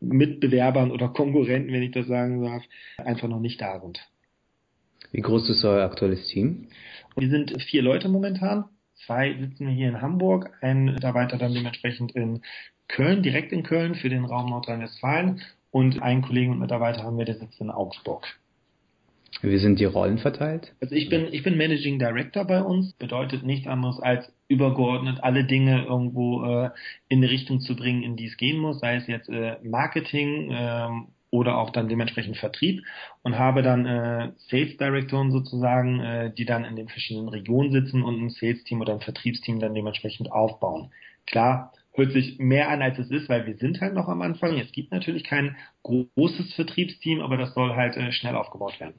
Mitbewerbern 0.00 0.90
oder 0.90 1.08
Konkurrenten, 1.08 1.72
wenn 1.72 1.82
ich 1.82 1.92
das 1.92 2.06
sagen 2.06 2.42
darf, 2.42 2.62
einfach 2.98 3.28
noch 3.28 3.40
nicht 3.40 3.60
da 3.60 3.80
sind. 3.80 4.00
Wie 5.12 5.20
groß 5.20 5.48
ist 5.50 5.64
euer 5.64 5.84
aktuelles 5.84 6.26
Team? 6.28 6.66
Wir 7.16 7.30
sind 7.30 7.62
vier 7.62 7.82
Leute 7.82 8.08
momentan. 8.08 8.64
Zwei 9.06 9.36
sitzen 9.38 9.68
hier 9.68 9.88
in 9.88 10.00
Hamburg, 10.00 10.50
ein 10.60 10.86
Mitarbeiter 10.86 11.38
dann 11.38 11.54
dementsprechend 11.54 12.12
in 12.12 12.42
Köln, 12.88 13.22
direkt 13.22 13.52
in 13.52 13.62
Köln 13.62 13.94
für 13.94 14.08
den 14.08 14.24
Raum 14.24 14.50
Nordrhein-Westfalen 14.50 15.42
und 15.70 16.02
einen 16.02 16.22
Kollegen 16.22 16.52
und 16.52 16.58
Mitarbeiter 16.58 17.02
haben 17.02 17.18
wir, 17.18 17.24
der 17.24 17.36
sitzt 17.36 17.60
in 17.60 17.70
Augsburg. 17.70 18.26
Wie 19.44 19.58
sind 19.58 19.78
die 19.78 19.84
Rollen 19.84 20.18
verteilt? 20.18 20.74
Also 20.80 20.94
ich 20.94 21.10
bin, 21.10 21.28
ich 21.30 21.42
bin 21.42 21.58
Managing 21.58 21.98
Director 21.98 22.44
bei 22.46 22.62
uns, 22.62 22.94
bedeutet 22.94 23.44
nichts 23.44 23.66
anderes 23.66 24.00
als 24.00 24.32
übergeordnet 24.48 25.18
alle 25.22 25.44
Dinge 25.44 25.84
irgendwo 25.84 26.44
äh, 26.44 26.70
in 27.08 27.18
eine 27.18 27.30
Richtung 27.30 27.60
zu 27.60 27.76
bringen, 27.76 28.02
in 28.02 28.16
die 28.16 28.26
es 28.26 28.36
gehen 28.36 28.58
muss, 28.58 28.80
sei 28.80 28.96
es 28.96 29.06
jetzt 29.06 29.28
äh, 29.28 29.56
Marketing 29.62 30.50
ähm, 30.50 31.08
oder 31.30 31.58
auch 31.58 31.70
dann 31.70 31.88
dementsprechend 31.88 32.36
Vertrieb 32.38 32.82
und 33.22 33.38
habe 33.38 33.62
dann 33.62 33.84
äh, 33.84 34.32
Sales 34.48 34.76
Directoren 34.78 35.30
sozusagen, 35.30 36.00
äh, 36.00 36.32
die 36.32 36.46
dann 36.46 36.64
in 36.64 36.76
den 36.76 36.88
verschiedenen 36.88 37.28
Regionen 37.28 37.70
sitzen 37.70 38.02
und 38.02 38.22
ein 38.22 38.30
Sales 38.30 38.64
Team 38.64 38.80
oder 38.80 38.94
ein 38.94 39.00
Vertriebsteam 39.00 39.60
dann 39.60 39.74
dementsprechend 39.74 40.32
aufbauen. 40.32 40.90
Klar, 41.26 41.72
hört 41.92 42.12
sich 42.12 42.38
mehr 42.38 42.70
an, 42.70 42.80
als 42.80 42.98
es 42.98 43.10
ist, 43.10 43.28
weil 43.28 43.46
wir 43.46 43.56
sind 43.56 43.80
halt 43.80 43.94
noch 43.94 44.08
am 44.08 44.22
Anfang. 44.22 44.58
Es 44.58 44.72
gibt 44.72 44.90
natürlich 44.90 45.24
kein 45.24 45.56
großes 45.82 46.54
Vertriebsteam, 46.54 47.20
aber 47.20 47.36
das 47.36 47.52
soll 47.52 47.74
halt 47.74 47.96
äh, 47.96 48.10
schnell 48.12 48.36
aufgebaut 48.36 48.80
werden. 48.80 48.94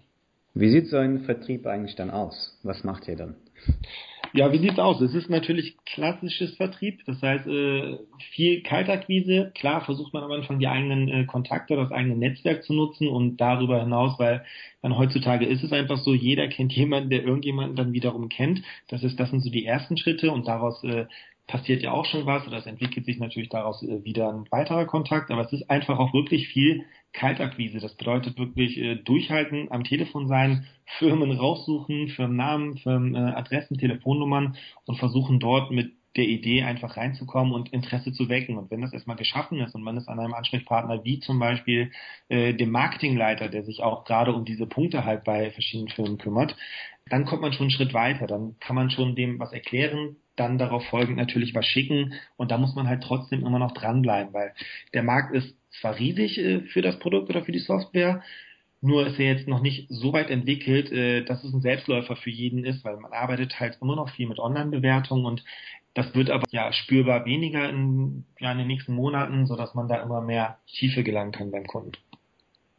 Wie 0.56 0.70
sieht 0.70 0.88
so 0.88 0.98
ein 0.98 1.20
Vertrieb 1.20 1.68
eigentlich 1.68 1.96
dann 1.96 2.10
aus? 2.10 2.58
Was 2.64 2.86
macht 2.86 3.10
ihr 3.10 3.18
dann? 3.18 3.36
Ja, 4.32 4.52
wie 4.52 4.58
sieht's 4.58 4.80
aus? 4.80 5.02
Es 5.02 5.14
ist 5.14 5.30
natürlich 5.30 5.78
klassisches 5.86 6.56
Vertrieb, 6.56 7.02
das 7.06 7.22
heißt 7.22 7.48
äh, 7.48 7.98
viel 8.34 8.64
Kaltakquise. 8.64 9.52
Klar 9.56 9.84
versucht 9.86 10.14
man 10.14 10.24
am 10.24 10.32
Anfang 10.32 10.60
die 10.60 10.68
eigenen 10.68 11.08
äh, 11.10 11.26
Kontakte, 11.26 11.76
das 11.76 11.92
eigene 11.92 12.16
Netzwerk 12.16 12.64
zu 12.64 12.74
nutzen 12.74 13.08
und 13.08 13.38
darüber 13.38 13.82
hinaus, 13.82 14.18
weil 14.18 14.44
dann 14.82 14.98
heutzutage 14.98 15.46
ist 15.46 15.64
es 15.64 15.72
einfach 15.72 15.98
so, 15.98 16.14
jeder 16.14 16.48
kennt 16.48 16.74
jemanden, 16.74 17.10
der 17.10 17.24
irgendjemanden 17.24 17.76
dann 17.76 17.94
wiederum 17.94 18.30
kennt. 18.30 18.62
Das 18.88 19.04
ist, 19.04 19.20
das 19.20 19.30
sind 19.32 19.42
so 19.42 19.50
die 19.50 19.66
ersten 19.66 19.98
Schritte 19.98 20.32
und 20.32 20.48
daraus 20.48 20.84
äh, 20.84 21.06
passiert 21.48 21.84
ja 21.84 21.92
auch 21.92 22.06
schon 22.06 22.26
was 22.26 22.48
oder 22.48 22.58
es 22.58 22.66
entwickelt 22.66 23.06
sich 23.06 23.20
natürlich 23.20 23.50
daraus 23.50 23.84
äh, 23.84 24.04
wieder 24.04 24.30
ein 24.30 24.46
weiterer 24.50 24.86
Kontakt, 24.86 25.32
aber 25.32 25.42
es 25.42 25.54
ist 25.54 25.70
einfach 25.70 26.00
auch 26.00 26.14
wirklich 26.14 26.48
viel 26.48 26.86
Kaltakquise. 27.14 27.80
Das 27.80 27.96
bedeutet 27.96 28.38
wirklich 28.38 28.78
äh, 28.78 28.96
durchhalten, 28.96 29.72
am 29.72 29.84
Telefon 29.84 30.28
sein, 30.28 30.66
Firmen 30.98 31.32
raussuchen, 31.32 32.10
Firmennamen, 32.10 32.78
Firmenadressen, 32.78 33.78
Telefonnummern 33.78 34.58
und 34.86 34.98
versuchen 34.98 35.40
dort 35.40 35.72
mit 35.72 35.94
der 36.16 36.26
Idee 36.26 36.64
einfach 36.64 36.98
reinzukommen 36.98 37.54
und 37.54 37.74
Interesse 37.74 38.14
zu 38.14 38.30
wecken. 38.30 38.58
Und 38.58 38.72
wenn 38.72 38.82
das 38.82 38.94
erstmal 38.94 39.18
geschaffen 39.18 39.60
ist 39.60 39.76
und 39.76 39.84
man 39.84 39.98
ist 39.98 40.08
an 40.08 40.20
einem 40.20 40.34
Ansprechpartner 40.34 41.04
wie 41.04 41.20
zum 41.20 41.40
Beispiel 41.40 41.92
äh, 42.30 42.54
dem 42.54 42.72
Marketingleiter, 42.72 43.50
der 43.50 43.64
sich 43.64 43.84
auch 43.84 44.06
gerade 44.06 44.34
um 44.34 44.46
diese 44.46 44.66
Punkte 44.66 45.06
halt 45.06 45.24
bei 45.24 45.52
verschiedenen 45.52 45.90
Firmen 45.90 46.18
kümmert, 46.18 46.56
dann 47.10 47.26
kommt 47.26 47.42
man 47.42 47.54
schon 47.54 47.66
einen 47.66 47.72
Schritt 47.72 47.94
weiter. 47.94 48.28
Dann 48.28 48.56
kann 48.60 48.76
man 48.76 48.90
schon 48.90 49.16
dem 49.16 49.40
was 49.40 49.52
erklären, 49.52 50.16
dann 50.36 50.58
darauf 50.58 50.86
folgend 50.88 51.18
natürlich 51.18 51.54
was 51.56 51.66
schicken 51.66 52.14
und 52.38 52.52
da 52.52 52.58
muss 52.58 52.76
man 52.76 52.88
halt 52.88 53.04
trotzdem 53.04 53.46
immer 53.46 53.60
noch 53.60 53.74
dranbleiben, 53.74 54.34
weil 54.34 54.54
der 54.94 55.04
Markt 55.04 55.34
ist 55.34 55.56
zwar 55.80 55.98
riesig 55.98 56.38
äh, 56.38 56.62
für 56.62 56.82
das 56.82 57.00
Produkt 57.00 57.30
oder 57.30 57.44
für 57.44 57.52
die 57.52 57.60
Software, 57.60 58.22
nur 58.82 59.08
ist 59.08 59.20
er 59.20 59.34
jetzt 59.34 59.48
noch 59.48 59.62
nicht 59.62 59.88
so 59.90 60.14
weit 60.14 60.30
entwickelt, 60.30 60.92
äh, 60.92 61.24
dass 61.24 61.44
es 61.44 61.54
ein 61.54 61.62
Selbstläufer 61.62 62.16
für 62.16 62.30
jeden 62.30 62.66
ist, 62.66 62.84
weil 62.84 62.98
man 62.98 63.14
arbeitet 63.14 63.60
halt 63.60 63.78
immer 63.82 63.96
noch 63.96 64.10
viel 64.10 64.28
mit 64.28 64.40
Online-Bewertungen 64.40 65.26
und 65.26 65.44
das 65.96 66.14
wird 66.14 66.30
aber 66.30 66.44
ja 66.52 66.72
spürbar 66.72 67.26
weniger 67.26 67.68
in, 67.70 68.26
ja, 68.40 68.52
in 68.52 68.60
den 68.60 68.68
nächsten 68.68 68.94
Monaten, 68.94 69.48
sodass 69.48 69.74
man 69.74 69.88
da 69.88 70.04
immer 70.04 70.22
mehr 70.22 70.60
Tiefe 70.68 71.04
gelangen 71.04 71.32
kann 71.32 71.52
beim 71.52 71.66
Kunden. 71.66 71.94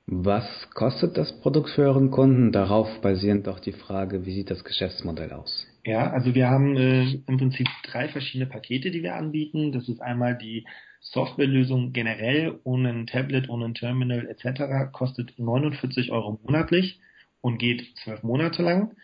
Was 0.07 0.71
kostet 0.73 1.17
das 1.17 1.41
Produkt 1.41 1.71
für 1.71 1.83
euren 1.83 2.13
Kunden? 2.13 2.53
Darauf 2.53 3.01
basierend 3.01 3.49
auch 3.49 3.59
die 3.59 3.73
Frage, 3.73 4.25
wie 4.25 4.35
sieht 4.35 4.51
das 4.51 4.63
Geschäftsmodell 4.63 5.33
aus? 5.33 5.67
Ja, 5.85 6.11
also 6.11 6.35
wir 6.35 6.49
haben 6.49 6.77
äh, 6.77 7.15
im 7.27 7.39
Prinzip 7.39 7.67
drei 7.85 8.07
verschiedene 8.09 8.49
Pakete, 8.49 8.93
die 8.93 9.03
wir 9.03 9.17
anbieten. 9.17 9.73
Das 9.73 9.89
ist 9.89 10.01
einmal 10.01 10.39
die 10.39 10.65
Softwarelösung 11.01 11.93
generell 11.93 12.61
ohne 12.65 12.91
ein 12.91 13.07
Tablet, 13.07 13.49
ohne 13.49 13.65
ein 13.65 13.75
Terminal 13.75 14.29
etc. 14.29 14.93
kostet 14.93 15.39
49 15.39 16.13
Euro 16.13 16.39
monatlich 16.45 17.01
und 17.41 17.59
geht 17.59 17.83
zwölf 18.05 18.23
Monate 18.23 18.63
lang. 18.63 18.95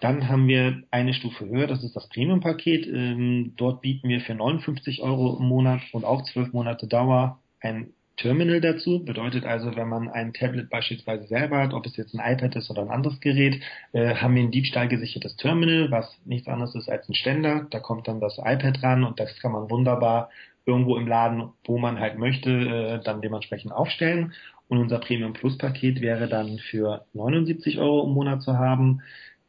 Dann 0.00 0.28
haben 0.28 0.46
wir 0.46 0.82
eine 0.90 1.14
Stufe 1.14 1.46
höher, 1.46 1.66
das 1.66 1.82
ist 1.82 1.96
das 1.96 2.08
Premium-Paket. 2.08 2.86
Ähm, 2.86 3.54
dort 3.56 3.80
bieten 3.80 4.08
wir 4.08 4.20
für 4.20 4.34
59 4.34 5.02
Euro 5.02 5.38
im 5.38 5.46
Monat 5.46 5.80
und 5.92 6.04
auch 6.04 6.22
zwölf 6.24 6.52
Monate 6.52 6.86
Dauer 6.86 7.40
ein 7.60 7.92
Terminal 8.16 8.60
dazu. 8.60 9.04
Bedeutet 9.04 9.44
also, 9.44 9.76
wenn 9.76 9.88
man 9.88 10.08
ein 10.08 10.32
Tablet 10.32 10.70
beispielsweise 10.70 11.26
selber 11.26 11.58
hat, 11.58 11.74
ob 11.74 11.86
es 11.86 11.96
jetzt 11.96 12.14
ein 12.14 12.34
iPad 12.34 12.56
ist 12.56 12.70
oder 12.70 12.82
ein 12.82 12.90
anderes 12.90 13.20
Gerät, 13.20 13.62
äh, 13.92 14.14
haben 14.14 14.34
wir 14.34 14.42
ein 14.42 14.50
diebstahlgesichertes 14.50 15.36
Terminal, 15.36 15.90
was 15.90 16.18
nichts 16.24 16.48
anderes 16.48 16.74
ist 16.74 16.88
als 16.88 17.08
ein 17.08 17.14
Ständer. 17.14 17.66
Da 17.70 17.80
kommt 17.80 18.08
dann 18.08 18.20
das 18.20 18.38
iPad 18.38 18.82
ran 18.82 19.04
und 19.04 19.20
das 19.20 19.38
kann 19.40 19.52
man 19.52 19.70
wunderbar 19.70 20.30
irgendwo 20.66 20.96
im 20.96 21.06
Laden, 21.06 21.50
wo 21.64 21.78
man 21.78 22.00
halt 22.00 22.18
möchte, 22.18 22.50
äh, 22.50 23.02
dann 23.02 23.22
dementsprechend 23.22 23.72
aufstellen. 23.72 24.32
Und 24.68 24.78
unser 24.78 24.98
Premium 24.98 25.32
Plus 25.32 25.56
Paket 25.58 26.00
wäre 26.00 26.28
dann 26.28 26.58
für 26.58 27.06
79 27.14 27.78
Euro 27.78 28.04
im 28.06 28.14
Monat 28.14 28.42
zu 28.42 28.58
haben. 28.58 29.02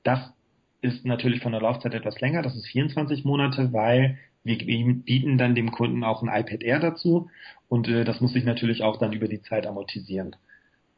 Das 0.03 0.31
ist 0.81 1.05
natürlich 1.05 1.41
von 1.41 1.51
der 1.51 1.61
Laufzeit 1.61 1.93
etwas 1.93 2.19
länger, 2.21 2.41
das 2.41 2.55
ist 2.55 2.67
24 2.67 3.25
Monate, 3.25 3.73
weil 3.73 4.17
wir 4.43 4.57
bieten 4.57 5.37
dann 5.37 5.55
dem 5.55 5.71
Kunden 5.71 6.03
auch 6.03 6.21
ein 6.23 6.29
iPad 6.29 6.63
Air 6.63 6.79
dazu 6.79 7.29
und 7.67 7.87
äh, 7.87 8.05
das 8.05 8.21
muss 8.21 8.33
sich 8.33 8.45
natürlich 8.45 8.83
auch 8.83 8.97
dann 8.97 9.13
über 9.13 9.27
die 9.27 9.41
Zeit 9.41 9.67
amortisieren. 9.67 10.35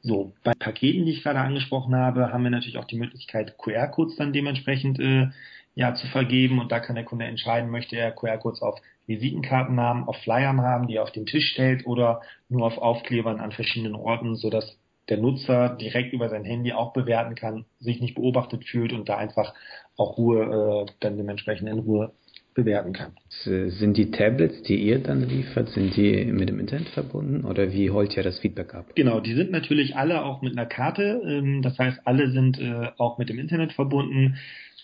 So, 0.01 0.33
bei 0.43 0.53
Paketen, 0.57 1.05
die 1.05 1.11
ich 1.11 1.23
gerade 1.23 1.39
angesprochen 1.39 1.95
habe, 1.95 2.31
haben 2.31 2.43
wir 2.43 2.51
natürlich 2.51 2.77
auch 2.77 2.85
die 2.85 2.97
Möglichkeit, 2.97 3.57
QR-Codes 3.57 4.15
dann 4.15 4.31
dementsprechend 4.31 4.99
äh, 4.99 5.27
ja, 5.75 5.93
zu 5.95 6.07
vergeben 6.07 6.59
und 6.59 6.71
da 6.71 6.79
kann 6.79 6.95
der 6.95 7.05
Kunde 7.05 7.25
entscheiden, 7.25 7.69
möchte 7.69 7.95
er 7.95 8.11
QR-Codes 8.11 8.61
auf 8.61 8.79
Visitenkartennamen, 9.07 10.03
auf 10.05 10.17
Flyern 10.17 10.61
haben, 10.61 10.87
die 10.87 10.95
er 10.95 11.03
auf 11.03 11.11
den 11.11 11.25
Tisch 11.25 11.51
stellt 11.51 11.85
oder 11.85 12.21
nur 12.47 12.65
auf 12.65 12.77
Aufklebern 12.77 13.39
an 13.39 13.51
verschiedenen 13.51 13.95
Orten, 13.95 14.35
sodass 14.35 14.78
der 15.09 15.17
Nutzer 15.17 15.69
direkt 15.69 16.13
über 16.13 16.29
sein 16.29 16.43
Handy 16.43 16.73
auch 16.73 16.93
bewerten 16.93 17.35
kann, 17.35 17.65
sich 17.79 17.99
nicht 17.99 18.15
beobachtet 18.15 18.65
fühlt 18.65 18.93
und 18.93 19.09
da 19.09 19.17
einfach 19.17 19.53
auch 19.97 20.17
Ruhe 20.17 20.85
äh, 20.87 20.91
dann 20.99 21.17
dementsprechend 21.17 21.67
in 21.67 21.79
Ruhe 21.79 22.13
bewerten 22.53 22.93
kann. 22.93 23.13
Sind 23.29 23.95
die 23.95 24.11
Tablets, 24.11 24.63
die 24.63 24.75
ihr 24.75 24.99
dann 24.99 25.21
liefert, 25.27 25.69
sind 25.69 25.95
die 25.95 26.25
mit 26.25 26.49
dem 26.49 26.59
Internet 26.59 26.89
verbunden 26.89 27.45
oder 27.45 27.71
wie 27.71 27.89
holt 27.89 28.17
ihr 28.17 28.23
das 28.23 28.39
Feedback 28.39 28.73
ab? 28.73 28.87
Genau, 28.95 29.19
die 29.19 29.33
sind 29.33 29.51
natürlich 29.51 29.95
alle 29.95 30.25
auch 30.25 30.41
mit 30.41 30.57
einer 30.57 30.65
Karte. 30.65 31.21
Ähm, 31.25 31.61
das 31.61 31.77
heißt, 31.77 32.01
alle 32.05 32.31
sind 32.31 32.59
äh, 32.59 32.89
auch 32.97 33.17
mit 33.17 33.29
dem 33.29 33.39
Internet 33.39 33.73
verbunden. 33.73 34.37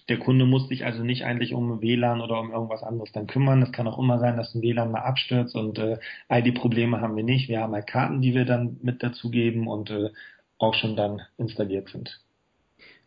Der 0.08 0.18
Kunde 0.20 0.46
muss 0.46 0.68
sich 0.68 0.86
also 0.86 1.04
nicht 1.04 1.26
eigentlich 1.26 1.54
um 1.54 1.82
WLAN 1.82 2.22
oder 2.22 2.40
um 2.40 2.52
irgendwas 2.52 2.84
anderes 2.84 3.12
dann 3.12 3.28
kümmern. 3.28 3.64
Es 3.64 3.72
kann 3.72 3.88
auch 3.88 3.98
immer 3.98 4.20
sein, 4.20 4.38
dass 4.38 4.54
ein 4.54 4.62
WLAN 4.62 4.92
mal 4.92 5.02
abstürzt 5.02 5.56
und 5.56 5.80
äh, 5.80 5.98
all 6.28 6.44
die 6.44 6.52
Probleme 6.52 7.02
haben 7.02 7.16
wir 7.16 7.24
nicht. 7.24 7.50
Wir 7.50 7.62
haben 7.62 7.74
halt 7.74 7.88
Karten, 7.88 8.22
die 8.22 8.36
wir 8.36 8.46
dann 8.46 8.78
mit 8.84 9.02
dazugeben 9.02 9.68
und 9.68 9.90
äh, 9.90 10.10
auch 10.58 10.76
schon 10.76 10.96
dann 10.96 11.22
installiert 11.38 11.90
sind. 11.90 12.20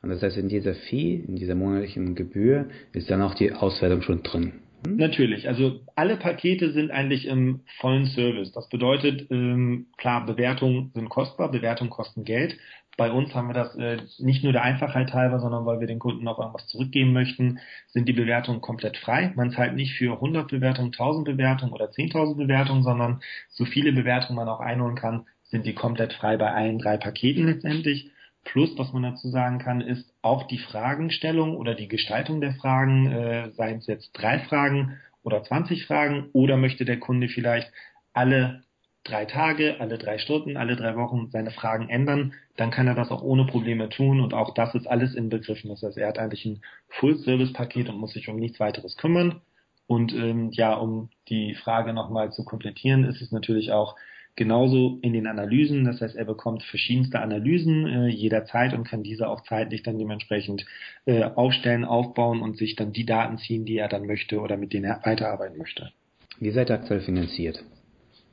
Und 0.02 0.10
das 0.10 0.22
heißt, 0.22 0.36
in 0.36 0.48
dieser 0.48 0.74
Fee, 0.74 1.14
in 1.16 1.36
dieser 1.36 1.54
monatlichen 1.54 2.14
Gebühr, 2.14 2.68
ist 2.92 3.10
dann 3.10 3.22
auch 3.22 3.34
die 3.34 3.52
Auswertung 3.52 4.02
schon 4.02 4.22
drin. 4.22 4.52
Hm? 4.86 4.96
Natürlich, 4.96 5.48
also 5.48 5.80
alle 5.96 6.16
Pakete 6.16 6.72
sind 6.72 6.90
eigentlich 6.90 7.26
im 7.26 7.60
vollen 7.80 8.06
Service. 8.06 8.52
Das 8.52 8.68
bedeutet, 8.68 9.30
ähm, 9.30 9.86
klar, 9.96 10.24
Bewertungen 10.24 10.92
sind 10.94 11.08
kostbar, 11.08 11.50
Bewertungen 11.50 11.90
kosten 11.90 12.24
Geld. 12.24 12.56
Bei 12.98 13.12
uns 13.12 13.32
haben 13.32 13.46
wir 13.46 13.54
das 13.54 13.76
äh, 13.76 13.98
nicht 14.18 14.42
nur 14.42 14.52
der 14.52 14.64
Einfachheit 14.64 15.14
halber, 15.14 15.38
sondern 15.38 15.64
weil 15.64 15.78
wir 15.78 15.86
den 15.86 16.00
Kunden 16.00 16.26
auch 16.26 16.40
irgendwas 16.40 16.66
zurückgeben 16.66 17.12
möchten, 17.12 17.60
sind 17.86 18.08
die 18.08 18.12
Bewertungen 18.12 18.60
komplett 18.60 18.96
frei. 18.96 19.32
Man 19.36 19.52
zahlt 19.52 19.76
nicht 19.76 19.94
für 19.94 20.14
100 20.14 20.48
Bewertungen, 20.48 20.88
1000 20.88 21.24
Bewertungen 21.24 21.72
oder 21.72 21.90
10.000 21.90 22.36
Bewertungen, 22.36 22.82
sondern 22.82 23.20
so 23.50 23.64
viele 23.66 23.92
Bewertungen 23.92 24.34
man 24.34 24.48
auch 24.48 24.58
einholen 24.58 24.96
kann, 24.96 25.26
sind 25.44 25.64
die 25.64 25.74
komplett 25.74 26.12
frei 26.12 26.36
bei 26.38 26.52
allen 26.52 26.80
drei 26.80 26.96
Paketen 26.96 27.46
letztendlich. 27.46 28.10
Plus, 28.42 28.76
was 28.76 28.92
man 28.92 29.04
dazu 29.04 29.28
sagen 29.28 29.60
kann, 29.60 29.80
ist 29.80 30.12
auch 30.20 30.48
die 30.48 30.58
Fragenstellung 30.58 31.56
oder 31.56 31.76
die 31.76 31.86
Gestaltung 31.86 32.40
der 32.40 32.54
Fragen, 32.54 33.12
äh, 33.12 33.52
seien 33.52 33.78
es 33.78 33.86
jetzt 33.86 34.10
drei 34.12 34.40
Fragen 34.40 34.98
oder 35.22 35.44
20 35.44 35.86
Fragen, 35.86 36.30
oder 36.32 36.56
möchte 36.56 36.84
der 36.84 36.98
Kunde 36.98 37.28
vielleicht 37.28 37.70
alle 38.12 38.64
drei 39.04 39.24
Tage, 39.24 39.80
alle 39.80 39.98
drei 39.98 40.18
Stunden, 40.18 40.56
alle 40.56 40.76
drei 40.76 40.96
Wochen 40.96 41.30
seine 41.30 41.50
Fragen 41.50 41.88
ändern, 41.88 42.34
dann 42.56 42.70
kann 42.70 42.86
er 42.86 42.94
das 42.94 43.10
auch 43.10 43.22
ohne 43.22 43.46
Probleme 43.46 43.88
tun 43.88 44.20
und 44.20 44.34
auch 44.34 44.54
das 44.54 44.74
ist 44.74 44.86
alles 44.86 45.14
inbegriffen. 45.14 45.70
Das 45.70 45.82
heißt, 45.82 45.96
er 45.96 46.08
hat 46.08 46.18
eigentlich 46.18 46.44
ein 46.44 46.60
Full-Service-Paket 46.88 47.88
und 47.88 47.98
muss 47.98 48.12
sich 48.12 48.28
um 48.28 48.36
nichts 48.36 48.60
weiteres 48.60 48.96
kümmern. 48.96 49.40
Und 49.86 50.12
ähm, 50.12 50.50
ja, 50.52 50.74
um 50.74 51.08
die 51.28 51.54
Frage 51.54 51.94
nochmal 51.94 52.30
zu 52.32 52.44
komplettieren, 52.44 53.04
ist 53.04 53.22
es 53.22 53.32
natürlich 53.32 53.72
auch 53.72 53.96
Genauso 54.38 55.00
in 55.02 55.14
den 55.14 55.26
Analysen, 55.26 55.84
das 55.84 56.00
heißt, 56.00 56.14
er 56.14 56.24
bekommt 56.24 56.62
verschiedenste 56.62 57.18
Analysen 57.18 57.88
äh, 57.88 58.06
jederzeit 58.06 58.72
und 58.72 58.86
kann 58.86 59.02
diese 59.02 59.28
auch 59.28 59.40
zeitlich 59.40 59.82
dann 59.82 59.98
dementsprechend 59.98 60.64
äh, 61.06 61.24
aufstellen, 61.24 61.84
aufbauen 61.84 62.40
und 62.40 62.56
sich 62.56 62.76
dann 62.76 62.92
die 62.92 63.04
Daten 63.04 63.38
ziehen, 63.38 63.64
die 63.64 63.78
er 63.78 63.88
dann 63.88 64.06
möchte 64.06 64.38
oder 64.38 64.56
mit 64.56 64.72
denen 64.72 64.84
er 64.84 65.00
weiterarbeiten 65.02 65.58
möchte. 65.58 65.90
Wie 66.38 66.52
seid 66.52 66.70
ihr 66.70 66.76
aktuell 66.76 67.00
finanziert? 67.00 67.64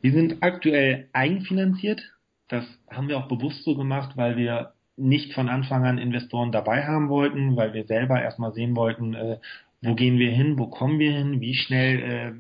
Wir 0.05 0.12
sind 0.12 0.43
aktuell 0.43 1.09
eigenfinanziert. 1.13 2.00
Das 2.47 2.63
haben 2.91 3.07
wir 3.07 3.17
auch 3.17 3.27
bewusst 3.27 3.63
so 3.63 3.75
gemacht, 3.75 4.15
weil 4.15 4.38
wir 4.38 4.75
nicht 4.97 5.33
von 5.33 5.50
Anfang 5.50 5.83
an 5.83 5.97
Investoren 5.97 6.51
dabei 6.51 6.85
haben 6.85 7.09
wollten, 7.09 7.55
weil 7.55 7.74
wir 7.74 7.85
selber 7.85 8.21
erstmal 8.21 8.53
sehen 8.53 8.75
wollten, 8.75 9.15
äh, 9.15 9.39
wo 9.81 9.95
gehen 9.95 10.19
wir 10.19 10.29
hin, 10.29 10.59
wo 10.59 10.67
kommen 10.67 11.00
wir 11.00 11.12
hin, 11.12 11.41
wie 11.41 11.55
schnell 11.55 12.00
äh, 12.03 12.33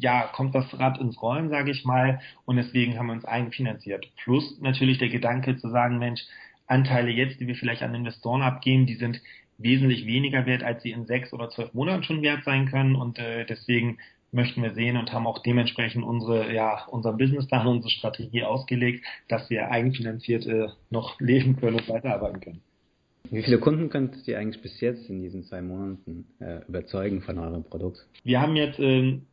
ja, 0.00 0.28
kommt 0.28 0.54
das 0.54 0.72
Rad 0.78 0.98
ins 0.98 1.20
Rollen, 1.20 1.50
sage 1.50 1.72
ich 1.72 1.84
mal, 1.84 2.22
und 2.46 2.56
deswegen 2.56 2.98
haben 2.98 3.08
wir 3.08 3.12
uns 3.12 3.26
eigenfinanziert. 3.26 4.06
Plus 4.24 4.58
natürlich 4.62 4.96
der 4.96 5.10
Gedanke 5.10 5.58
zu 5.58 5.68
sagen, 5.68 5.98
Mensch, 5.98 6.22
Anteile 6.68 7.10
jetzt, 7.10 7.38
die 7.38 7.46
wir 7.46 7.54
vielleicht 7.54 7.82
an 7.82 7.94
Investoren 7.94 8.40
abgeben, 8.40 8.86
die 8.86 8.96
sind 8.96 9.20
wesentlich 9.58 10.06
weniger 10.06 10.46
wert, 10.46 10.62
als 10.62 10.82
sie 10.82 10.92
in 10.92 11.04
sechs 11.04 11.34
oder 11.34 11.50
zwölf 11.50 11.74
Monaten 11.74 12.02
schon 12.02 12.22
wert 12.22 12.44
sein 12.44 12.64
können 12.70 12.94
und 12.94 13.18
äh, 13.18 13.44
deswegen 13.44 13.98
möchten 14.32 14.62
wir 14.62 14.74
sehen 14.74 14.96
und 14.96 15.12
haben 15.12 15.26
auch 15.26 15.42
dementsprechend 15.42 16.04
unsere, 16.04 16.52
ja, 16.54 16.84
unser 16.86 17.12
Businessplan, 17.12 17.66
unsere 17.66 17.90
Strategie 17.90 18.44
ausgelegt, 18.44 19.04
dass 19.28 19.50
wir 19.50 19.70
eigenfinanziert 19.70 20.46
äh, 20.46 20.68
noch 20.90 21.20
leben 21.20 21.56
können 21.56 21.78
und 21.78 21.88
weiterarbeiten 21.88 22.40
können. 22.40 22.60
Wie 23.30 23.42
viele 23.42 23.58
Kunden 23.58 23.90
könnt 23.90 24.26
ihr 24.26 24.38
eigentlich 24.38 24.60
bis 24.60 24.80
jetzt 24.80 25.08
in 25.08 25.22
diesen 25.22 25.44
zwei 25.44 25.62
Monaten 25.62 26.26
äh, 26.40 26.60
überzeugen 26.66 27.22
von 27.22 27.38
eurem 27.38 27.62
Produkt? 27.62 28.06
Wir 28.24 28.40
haben 28.40 28.56
jetzt 28.56 28.80
ähm, 28.80 29.26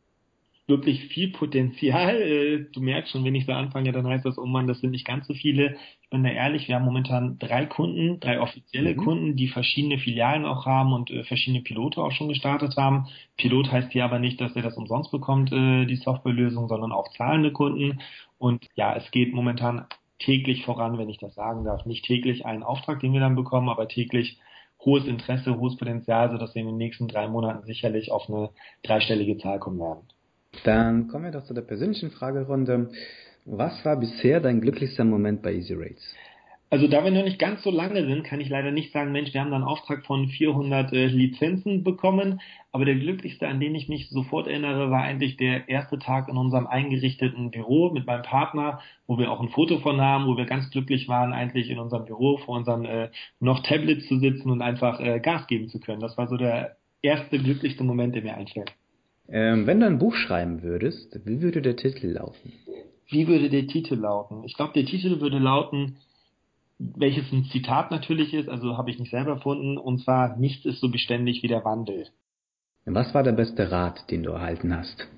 wirklich 0.68 1.06
viel 1.06 1.32
Potenzial. 1.32 2.16
Äh, 2.28 2.66
du 2.72 2.80
merkst 2.80 3.12
schon, 3.12 3.24
wenn 3.24 3.34
ich 3.34 3.46
so 3.46 3.52
anfange, 3.52 3.90
dann 3.92 4.06
heißt 4.06 4.24
das, 4.24 4.38
oh 4.38 4.44
Mann, 4.44 4.66
das 4.66 4.80
sind 4.80 4.90
nicht 4.90 5.06
ganz 5.06 5.26
so 5.26 5.34
viele. 5.34 5.76
Ich 6.02 6.10
bin 6.10 6.22
da 6.22 6.30
ehrlich, 6.30 6.68
wir 6.68 6.74
haben 6.74 6.84
momentan 6.84 7.38
drei 7.38 7.64
Kunden, 7.64 8.20
drei 8.20 8.40
offizielle 8.40 8.94
mhm. 8.94 8.96
Kunden, 8.98 9.36
die 9.36 9.48
verschiedene 9.48 9.98
Filialen 9.98 10.44
auch 10.44 10.66
haben 10.66 10.92
und 10.92 11.10
äh, 11.10 11.24
verschiedene 11.24 11.62
Pilote 11.62 12.02
auch 12.02 12.12
schon 12.12 12.28
gestartet 12.28 12.76
haben. 12.76 13.06
Pilot 13.36 13.72
heißt 13.72 13.92
hier 13.92 14.04
aber 14.04 14.18
nicht, 14.18 14.40
dass 14.40 14.54
er 14.56 14.62
das 14.62 14.76
umsonst 14.76 15.10
bekommt, 15.10 15.52
äh, 15.52 15.86
die 15.86 15.96
Softwarelösung, 15.96 16.68
sondern 16.68 16.92
auch 16.92 17.08
zahlende 17.16 17.52
Kunden. 17.52 18.00
Und 18.38 18.66
ja, 18.74 18.94
es 18.94 19.10
geht 19.10 19.32
momentan 19.32 19.86
täglich 20.18 20.64
voran, 20.64 20.98
wenn 20.98 21.08
ich 21.08 21.18
das 21.18 21.34
sagen 21.34 21.64
darf. 21.64 21.86
Nicht 21.86 22.04
täglich 22.04 22.44
einen 22.44 22.62
Auftrag, 22.62 23.00
den 23.00 23.12
wir 23.12 23.20
dann 23.20 23.36
bekommen, 23.36 23.68
aber 23.68 23.88
täglich 23.88 24.38
hohes 24.84 25.06
Interesse, 25.06 25.58
hohes 25.58 25.76
Potenzial, 25.76 26.30
sodass 26.30 26.54
wir 26.54 26.62
in 26.62 26.68
den 26.68 26.76
nächsten 26.76 27.08
drei 27.08 27.28
Monaten 27.28 27.64
sicherlich 27.66 28.12
auf 28.12 28.28
eine 28.28 28.50
dreistellige 28.82 29.38
Zahl 29.38 29.58
kommen 29.58 29.80
werden. 29.80 30.08
Dann 30.64 31.08
kommen 31.08 31.24
wir 31.24 31.32
doch 31.32 31.44
zu 31.44 31.54
der 31.54 31.62
persönlichen 31.62 32.10
Fragerunde. 32.10 32.90
Was 33.44 33.84
war 33.84 33.96
bisher 33.96 34.40
dein 34.40 34.60
glücklichster 34.60 35.04
Moment 35.04 35.42
bei 35.42 35.54
Easy 35.54 35.74
Rates? 35.74 36.14
Also 36.70 36.86
da 36.86 37.02
wir 37.02 37.10
noch 37.10 37.24
nicht 37.24 37.38
ganz 37.38 37.62
so 37.62 37.70
lange 37.70 38.04
sind, 38.04 38.24
kann 38.24 38.42
ich 38.42 38.50
leider 38.50 38.70
nicht 38.70 38.92
sagen, 38.92 39.10
Mensch, 39.10 39.32
wir 39.32 39.40
haben 39.40 39.48
da 39.50 39.56
einen 39.56 39.64
Auftrag 39.64 40.04
von 40.04 40.28
400 40.28 40.92
äh, 40.92 41.06
Lizenzen 41.06 41.82
bekommen. 41.82 42.42
Aber 42.72 42.84
der 42.84 42.96
glücklichste, 42.96 43.48
an 43.48 43.58
den 43.58 43.74
ich 43.74 43.88
mich 43.88 44.10
sofort 44.10 44.48
erinnere, 44.48 44.90
war 44.90 45.00
eigentlich 45.02 45.38
der 45.38 45.70
erste 45.70 45.98
Tag 45.98 46.28
in 46.28 46.36
unserem 46.36 46.66
eingerichteten 46.66 47.50
Büro 47.50 47.90
mit 47.90 48.06
meinem 48.06 48.22
Partner, 48.22 48.80
wo 49.06 49.16
wir 49.16 49.30
auch 49.30 49.40
ein 49.40 49.48
Foto 49.48 49.78
von 49.78 49.98
haben, 50.02 50.26
wo 50.26 50.36
wir 50.36 50.44
ganz 50.44 50.68
glücklich 50.70 51.08
waren, 51.08 51.32
eigentlich 51.32 51.70
in 51.70 51.78
unserem 51.78 52.04
Büro 52.04 52.36
vor 52.36 52.58
unseren 52.58 52.84
äh, 52.84 53.08
noch 53.40 53.62
Tablets 53.62 54.06
zu 54.06 54.18
sitzen 54.18 54.50
und 54.50 54.60
einfach 54.60 55.00
äh, 55.00 55.20
Gas 55.20 55.46
geben 55.46 55.68
zu 55.68 55.80
können. 55.80 56.00
Das 56.00 56.18
war 56.18 56.28
so 56.28 56.36
der 56.36 56.76
erste 57.00 57.38
glücklichste 57.38 57.82
Moment, 57.82 58.14
der 58.14 58.22
mir 58.22 58.34
einfällt. 58.36 58.74
Ähm, 59.30 59.66
wenn 59.66 59.80
du 59.80 59.86
ein 59.86 59.98
Buch 59.98 60.14
schreiben 60.14 60.62
würdest, 60.62 61.20
wie 61.26 61.42
würde 61.42 61.60
der 61.60 61.76
Titel 61.76 62.08
lauten? 62.08 62.52
Wie 63.10 63.28
würde 63.28 63.50
der 63.50 63.66
Titel 63.66 63.94
lauten? 63.94 64.44
Ich 64.44 64.54
glaube, 64.54 64.72
der 64.72 64.86
Titel 64.86 65.20
würde 65.20 65.38
lauten, 65.38 65.98
welches 66.78 67.30
ein 67.32 67.44
Zitat 67.44 67.90
natürlich 67.90 68.32
ist, 68.32 68.48
also 68.48 68.76
habe 68.76 68.90
ich 68.90 68.98
nicht 68.98 69.10
selber 69.10 69.32
erfunden, 69.32 69.76
und 69.76 69.98
zwar, 70.00 70.36
nichts 70.36 70.64
ist 70.64 70.80
so 70.80 70.90
beständig 70.90 71.42
wie 71.42 71.48
der 71.48 71.64
Wandel. 71.64 72.06
Was 72.86 73.12
war 73.12 73.22
der 73.22 73.32
beste 73.32 73.70
Rat, 73.70 74.10
den 74.10 74.22
du 74.22 74.30
erhalten 74.30 74.74
hast? 74.74 75.08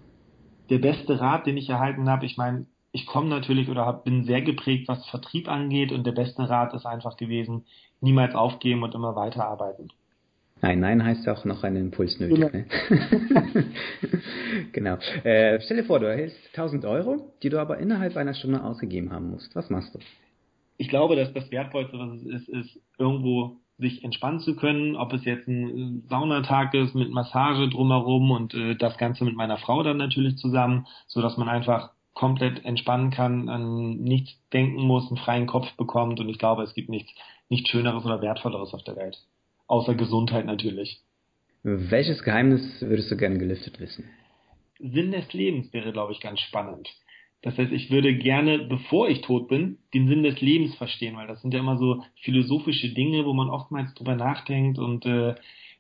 Der 0.71 0.79
beste 0.79 1.21
Rat, 1.21 1.47
den 1.47 1.57
ich 1.57 1.69
erhalten 1.69 2.09
habe, 2.09 2.27
ich 2.27 2.37
meine, 2.37 2.67
ich 2.93 3.07
komme 3.07 3.29
natürlich 3.29 3.69
oder 3.69 3.87
hab, 3.87 4.05
bin 4.05 4.25
sehr 4.25 4.43
geprägt, 4.43 4.89
was 4.89 5.07
Vertrieb 5.09 5.49
angeht, 5.49 5.93
und 5.93 6.05
der 6.05 6.13
beste 6.13 6.49
Rat 6.49 6.75
ist 6.75 6.87
einfach 6.87 7.17
gewesen, 7.17 7.65
niemals 8.01 8.35
aufgeben 8.35 8.83
und 8.83 8.95
immer 8.95 9.15
weiterarbeiten. 9.15 9.93
Nein, 10.63 10.81
nein 10.81 11.05
heißt 11.05 11.29
auch 11.29 11.45
noch 11.45 11.65
einen 11.65 11.77
Impuls 11.77 12.21
nötig. 12.21 12.39
Genau. 12.39 12.51
Ne? 12.53 13.65
genau. 14.73 14.99
Äh, 15.25 15.61
stell 15.63 15.79
dir 15.79 15.85
vor, 15.85 16.01
du 16.01 16.07
erhältst 16.07 16.39
1000 16.53 16.85
Euro, 16.85 17.33
die 17.43 17.49
du 17.49 17.59
aber 17.59 17.79
innerhalb 17.79 18.17
einer 18.17 18.35
Stunde 18.35 18.63
ausgegeben 18.63 19.11
haben 19.11 19.31
musst. 19.31 19.55
Was 19.57 19.71
machst 19.71 19.95
du? 19.95 19.99
Ich 20.77 20.89
glaube, 20.89 21.17
dass 21.17 21.33
das 21.33 21.51
Wertvollste, 21.51 21.99
was 21.99 22.21
es 22.21 22.27
ist, 22.27 22.49
ist 22.49 22.81
irgendwo 22.99 23.57
sich 23.79 24.05
entspannen 24.05 24.41
zu 24.41 24.57
können, 24.57 24.97
ob 24.97 25.13
es 25.15 25.25
jetzt 25.25 25.49
ein 25.49 26.05
Saunatag 26.09 26.75
ist 26.75 26.95
mit 26.95 27.11
Massage 27.11 27.69
drumherum 27.69 28.31
und 28.31 28.55
äh, 28.55 28.77
das 28.77 28.99
Ganze 28.99 29.25
mit 29.25 29.37
meiner 29.37 29.57
Frau 29.57 29.83
dann 29.83 29.97
natürlich 29.97 30.37
zusammen, 30.37 30.87
so 31.07 31.23
dass 31.23 31.39
man 31.39 31.49
einfach 31.49 31.93
komplett 32.13 32.65
entspannen 32.67 33.11
kann, 33.11 33.49
an 33.49 33.97
nichts 33.97 34.39
denken 34.53 34.83
muss, 34.83 35.09
einen 35.09 35.17
freien 35.17 35.47
Kopf 35.47 35.73
bekommt 35.77 36.21
und 36.21 36.29
ich 36.29 36.39
glaube, 36.39 36.63
es 36.63 36.75
gibt 36.75 36.91
nichts, 36.91 37.11
nichts 37.49 37.71
Schöneres 37.71 38.05
oder 38.05 38.21
Wertvolleres 38.21 38.75
auf 38.75 38.85
der 38.85 38.97
Welt 38.97 39.17
außer 39.71 39.95
Gesundheit 39.95 40.47
natürlich. 40.47 41.01
Welches 41.63 42.23
Geheimnis 42.23 42.63
würdest 42.81 43.11
du 43.11 43.17
gerne 43.17 43.39
gelüftet 43.39 43.79
wissen? 43.81 44.05
Sinn 44.79 45.13
des 45.13 45.33
Lebens 45.33 45.73
wäre, 45.73 45.93
glaube 45.93 46.13
ich, 46.13 46.21
ganz 46.21 46.41
spannend. 46.41 46.89
Das 47.43 47.57
heißt, 47.57 47.73
ich 47.73 47.91
würde 47.91 48.15
gerne, 48.15 48.59
bevor 48.59 49.09
ich 49.09 49.23
tot 49.23 49.49
bin, 49.49 49.79
den 49.95 50.09
Sinn 50.09 50.23
des 50.23 50.41
Lebens 50.41 50.75
verstehen, 50.77 51.17
weil 51.17 51.27
das 51.27 51.41
sind 51.41 51.55
ja 51.55 51.61
immer 51.61 51.79
so 51.79 52.03
philosophische 52.23 52.91
Dinge, 52.91 53.25
wo 53.25 53.33
man 53.33 53.49
oftmals 53.49 53.95
drüber 53.95 54.15
nachdenkt 54.15 54.79
und 54.79 55.07
äh, 55.07 55.35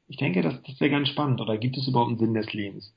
ich 0.08 0.16
denke, 0.16 0.42
das, 0.42 0.60
das 0.62 0.80
wäre 0.80 0.90
ganz 0.90 1.08
spannend. 1.08 1.40
Oder 1.40 1.56
gibt 1.56 1.76
es 1.76 1.86
überhaupt 1.86 2.08
einen 2.08 2.18
Sinn 2.18 2.34
des 2.34 2.52
Lebens? 2.52 2.92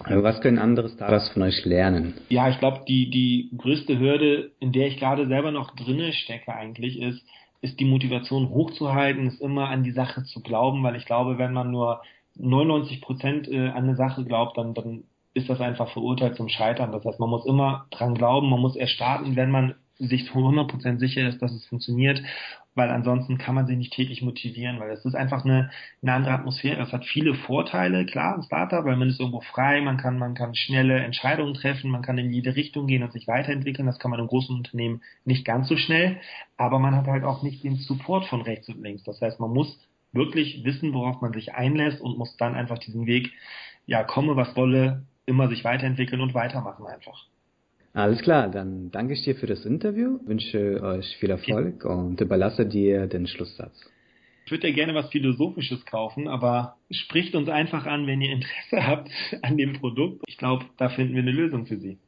Also 0.00 0.22
was 0.22 0.40
können 0.40 0.58
andere 0.58 0.88
Stars 0.88 1.28
von 1.30 1.42
euch 1.42 1.64
lernen? 1.64 2.14
Ja, 2.28 2.48
ich 2.50 2.58
glaube, 2.58 2.84
die, 2.88 3.10
die 3.10 3.50
größte 3.56 3.98
Hürde, 3.98 4.52
in 4.60 4.72
der 4.72 4.88
ich 4.88 4.98
gerade 4.98 5.26
selber 5.28 5.52
noch 5.52 5.74
drinne 5.76 6.12
stecke 6.12 6.54
eigentlich, 6.54 7.00
ist, 7.00 7.22
ist 7.60 7.80
die 7.80 7.84
Motivation 7.84 8.50
hochzuhalten, 8.50 9.26
ist 9.26 9.40
immer 9.40 9.68
an 9.68 9.82
die 9.82 9.90
Sache 9.90 10.24
zu 10.24 10.40
glauben, 10.40 10.82
weil 10.82 10.96
ich 10.96 11.06
glaube, 11.06 11.38
wenn 11.38 11.52
man 11.52 11.70
nur 11.70 12.02
99 12.36 13.00
Prozent 13.00 13.48
äh, 13.48 13.68
an 13.68 13.84
eine 13.84 13.96
Sache 13.96 14.24
glaubt, 14.24 14.56
dann, 14.56 14.74
dann 14.74 15.04
ist 15.34 15.48
das 15.48 15.60
einfach 15.60 15.90
verurteilt 15.92 16.36
zum 16.36 16.48
Scheitern. 16.48 16.92
Das 16.92 17.04
heißt, 17.04 17.20
man 17.20 17.30
muss 17.30 17.46
immer 17.46 17.86
dran 17.90 18.14
glauben, 18.14 18.50
man 18.50 18.60
muss 18.60 18.76
erst 18.76 18.92
starten, 18.92 19.36
wenn 19.36 19.50
man 19.50 19.74
sich 19.98 20.30
100% 20.30 20.98
sicher 20.98 21.28
ist, 21.28 21.42
dass 21.42 21.52
es 21.52 21.66
funktioniert 21.66 22.22
weil 22.78 22.90
ansonsten 22.90 23.36
kann 23.36 23.56
man 23.56 23.66
sich 23.66 23.76
nicht 23.76 23.92
täglich 23.92 24.22
motivieren, 24.22 24.78
weil 24.78 24.90
es 24.90 25.04
ist 25.04 25.16
einfach 25.16 25.44
eine, 25.44 25.70
eine 26.00 26.12
andere 26.12 26.32
Atmosphäre. 26.32 26.80
Es 26.80 26.92
hat 26.92 27.04
viele 27.04 27.34
Vorteile, 27.34 28.06
klar, 28.06 28.36
ein 28.36 28.44
Startup, 28.44 28.84
weil 28.84 28.96
man 28.96 29.08
ist 29.08 29.18
irgendwo 29.18 29.40
frei, 29.40 29.80
man 29.80 29.96
kann, 29.96 30.16
man 30.16 30.34
kann 30.34 30.54
schnelle 30.54 31.00
Entscheidungen 31.00 31.54
treffen, 31.54 31.90
man 31.90 32.02
kann 32.02 32.16
in 32.16 32.30
jede 32.30 32.54
Richtung 32.54 32.86
gehen 32.86 33.02
und 33.02 33.12
sich 33.12 33.26
weiterentwickeln. 33.26 33.86
Das 33.86 33.98
kann 33.98 34.12
man 34.12 34.20
im 34.20 34.28
großen 34.28 34.56
Unternehmen 34.56 35.02
nicht 35.24 35.44
ganz 35.44 35.68
so 35.68 35.76
schnell, 35.76 36.20
aber 36.56 36.78
man 36.78 36.94
hat 36.94 37.08
halt 37.08 37.24
auch 37.24 37.42
nicht 37.42 37.64
den 37.64 37.76
Support 37.76 38.26
von 38.26 38.42
rechts 38.42 38.68
und 38.68 38.80
links. 38.80 39.02
Das 39.02 39.20
heißt, 39.20 39.40
man 39.40 39.52
muss 39.52 39.76
wirklich 40.12 40.64
wissen, 40.64 40.94
worauf 40.94 41.20
man 41.20 41.32
sich 41.32 41.54
einlässt 41.54 42.00
und 42.00 42.16
muss 42.16 42.36
dann 42.36 42.54
einfach 42.54 42.78
diesen 42.78 43.06
Weg, 43.06 43.32
ja, 43.86 44.04
komme 44.04 44.36
was 44.36 44.54
wolle, 44.56 45.04
immer 45.26 45.48
sich 45.48 45.64
weiterentwickeln 45.64 46.20
und 46.20 46.32
weitermachen 46.32 46.86
einfach. 46.86 47.26
Alles 47.98 48.22
klar, 48.22 48.48
dann 48.48 48.92
danke 48.92 49.14
ich 49.14 49.24
dir 49.24 49.34
für 49.34 49.48
das 49.48 49.64
Interview, 49.64 50.20
wünsche 50.24 50.80
euch 50.84 51.16
viel 51.16 51.30
Erfolg 51.30 51.84
und 51.84 52.20
überlasse 52.20 52.64
dir 52.64 53.08
den 53.08 53.26
Schlusssatz. 53.26 53.90
Ich 54.46 54.52
würde 54.52 54.68
ja 54.68 54.74
gerne 54.74 54.94
was 54.94 55.10
Philosophisches 55.10 55.84
kaufen, 55.84 56.28
aber 56.28 56.76
spricht 56.92 57.34
uns 57.34 57.48
einfach 57.48 57.86
an, 57.86 58.06
wenn 58.06 58.20
ihr 58.20 58.30
Interesse 58.30 58.86
habt 58.86 59.10
an 59.42 59.56
dem 59.56 59.72
Produkt. 59.72 60.22
Ich 60.28 60.36
glaube, 60.36 60.64
da 60.76 60.90
finden 60.90 61.14
wir 61.14 61.22
eine 61.22 61.32
Lösung 61.32 61.66
für 61.66 61.78
Sie. 61.78 61.98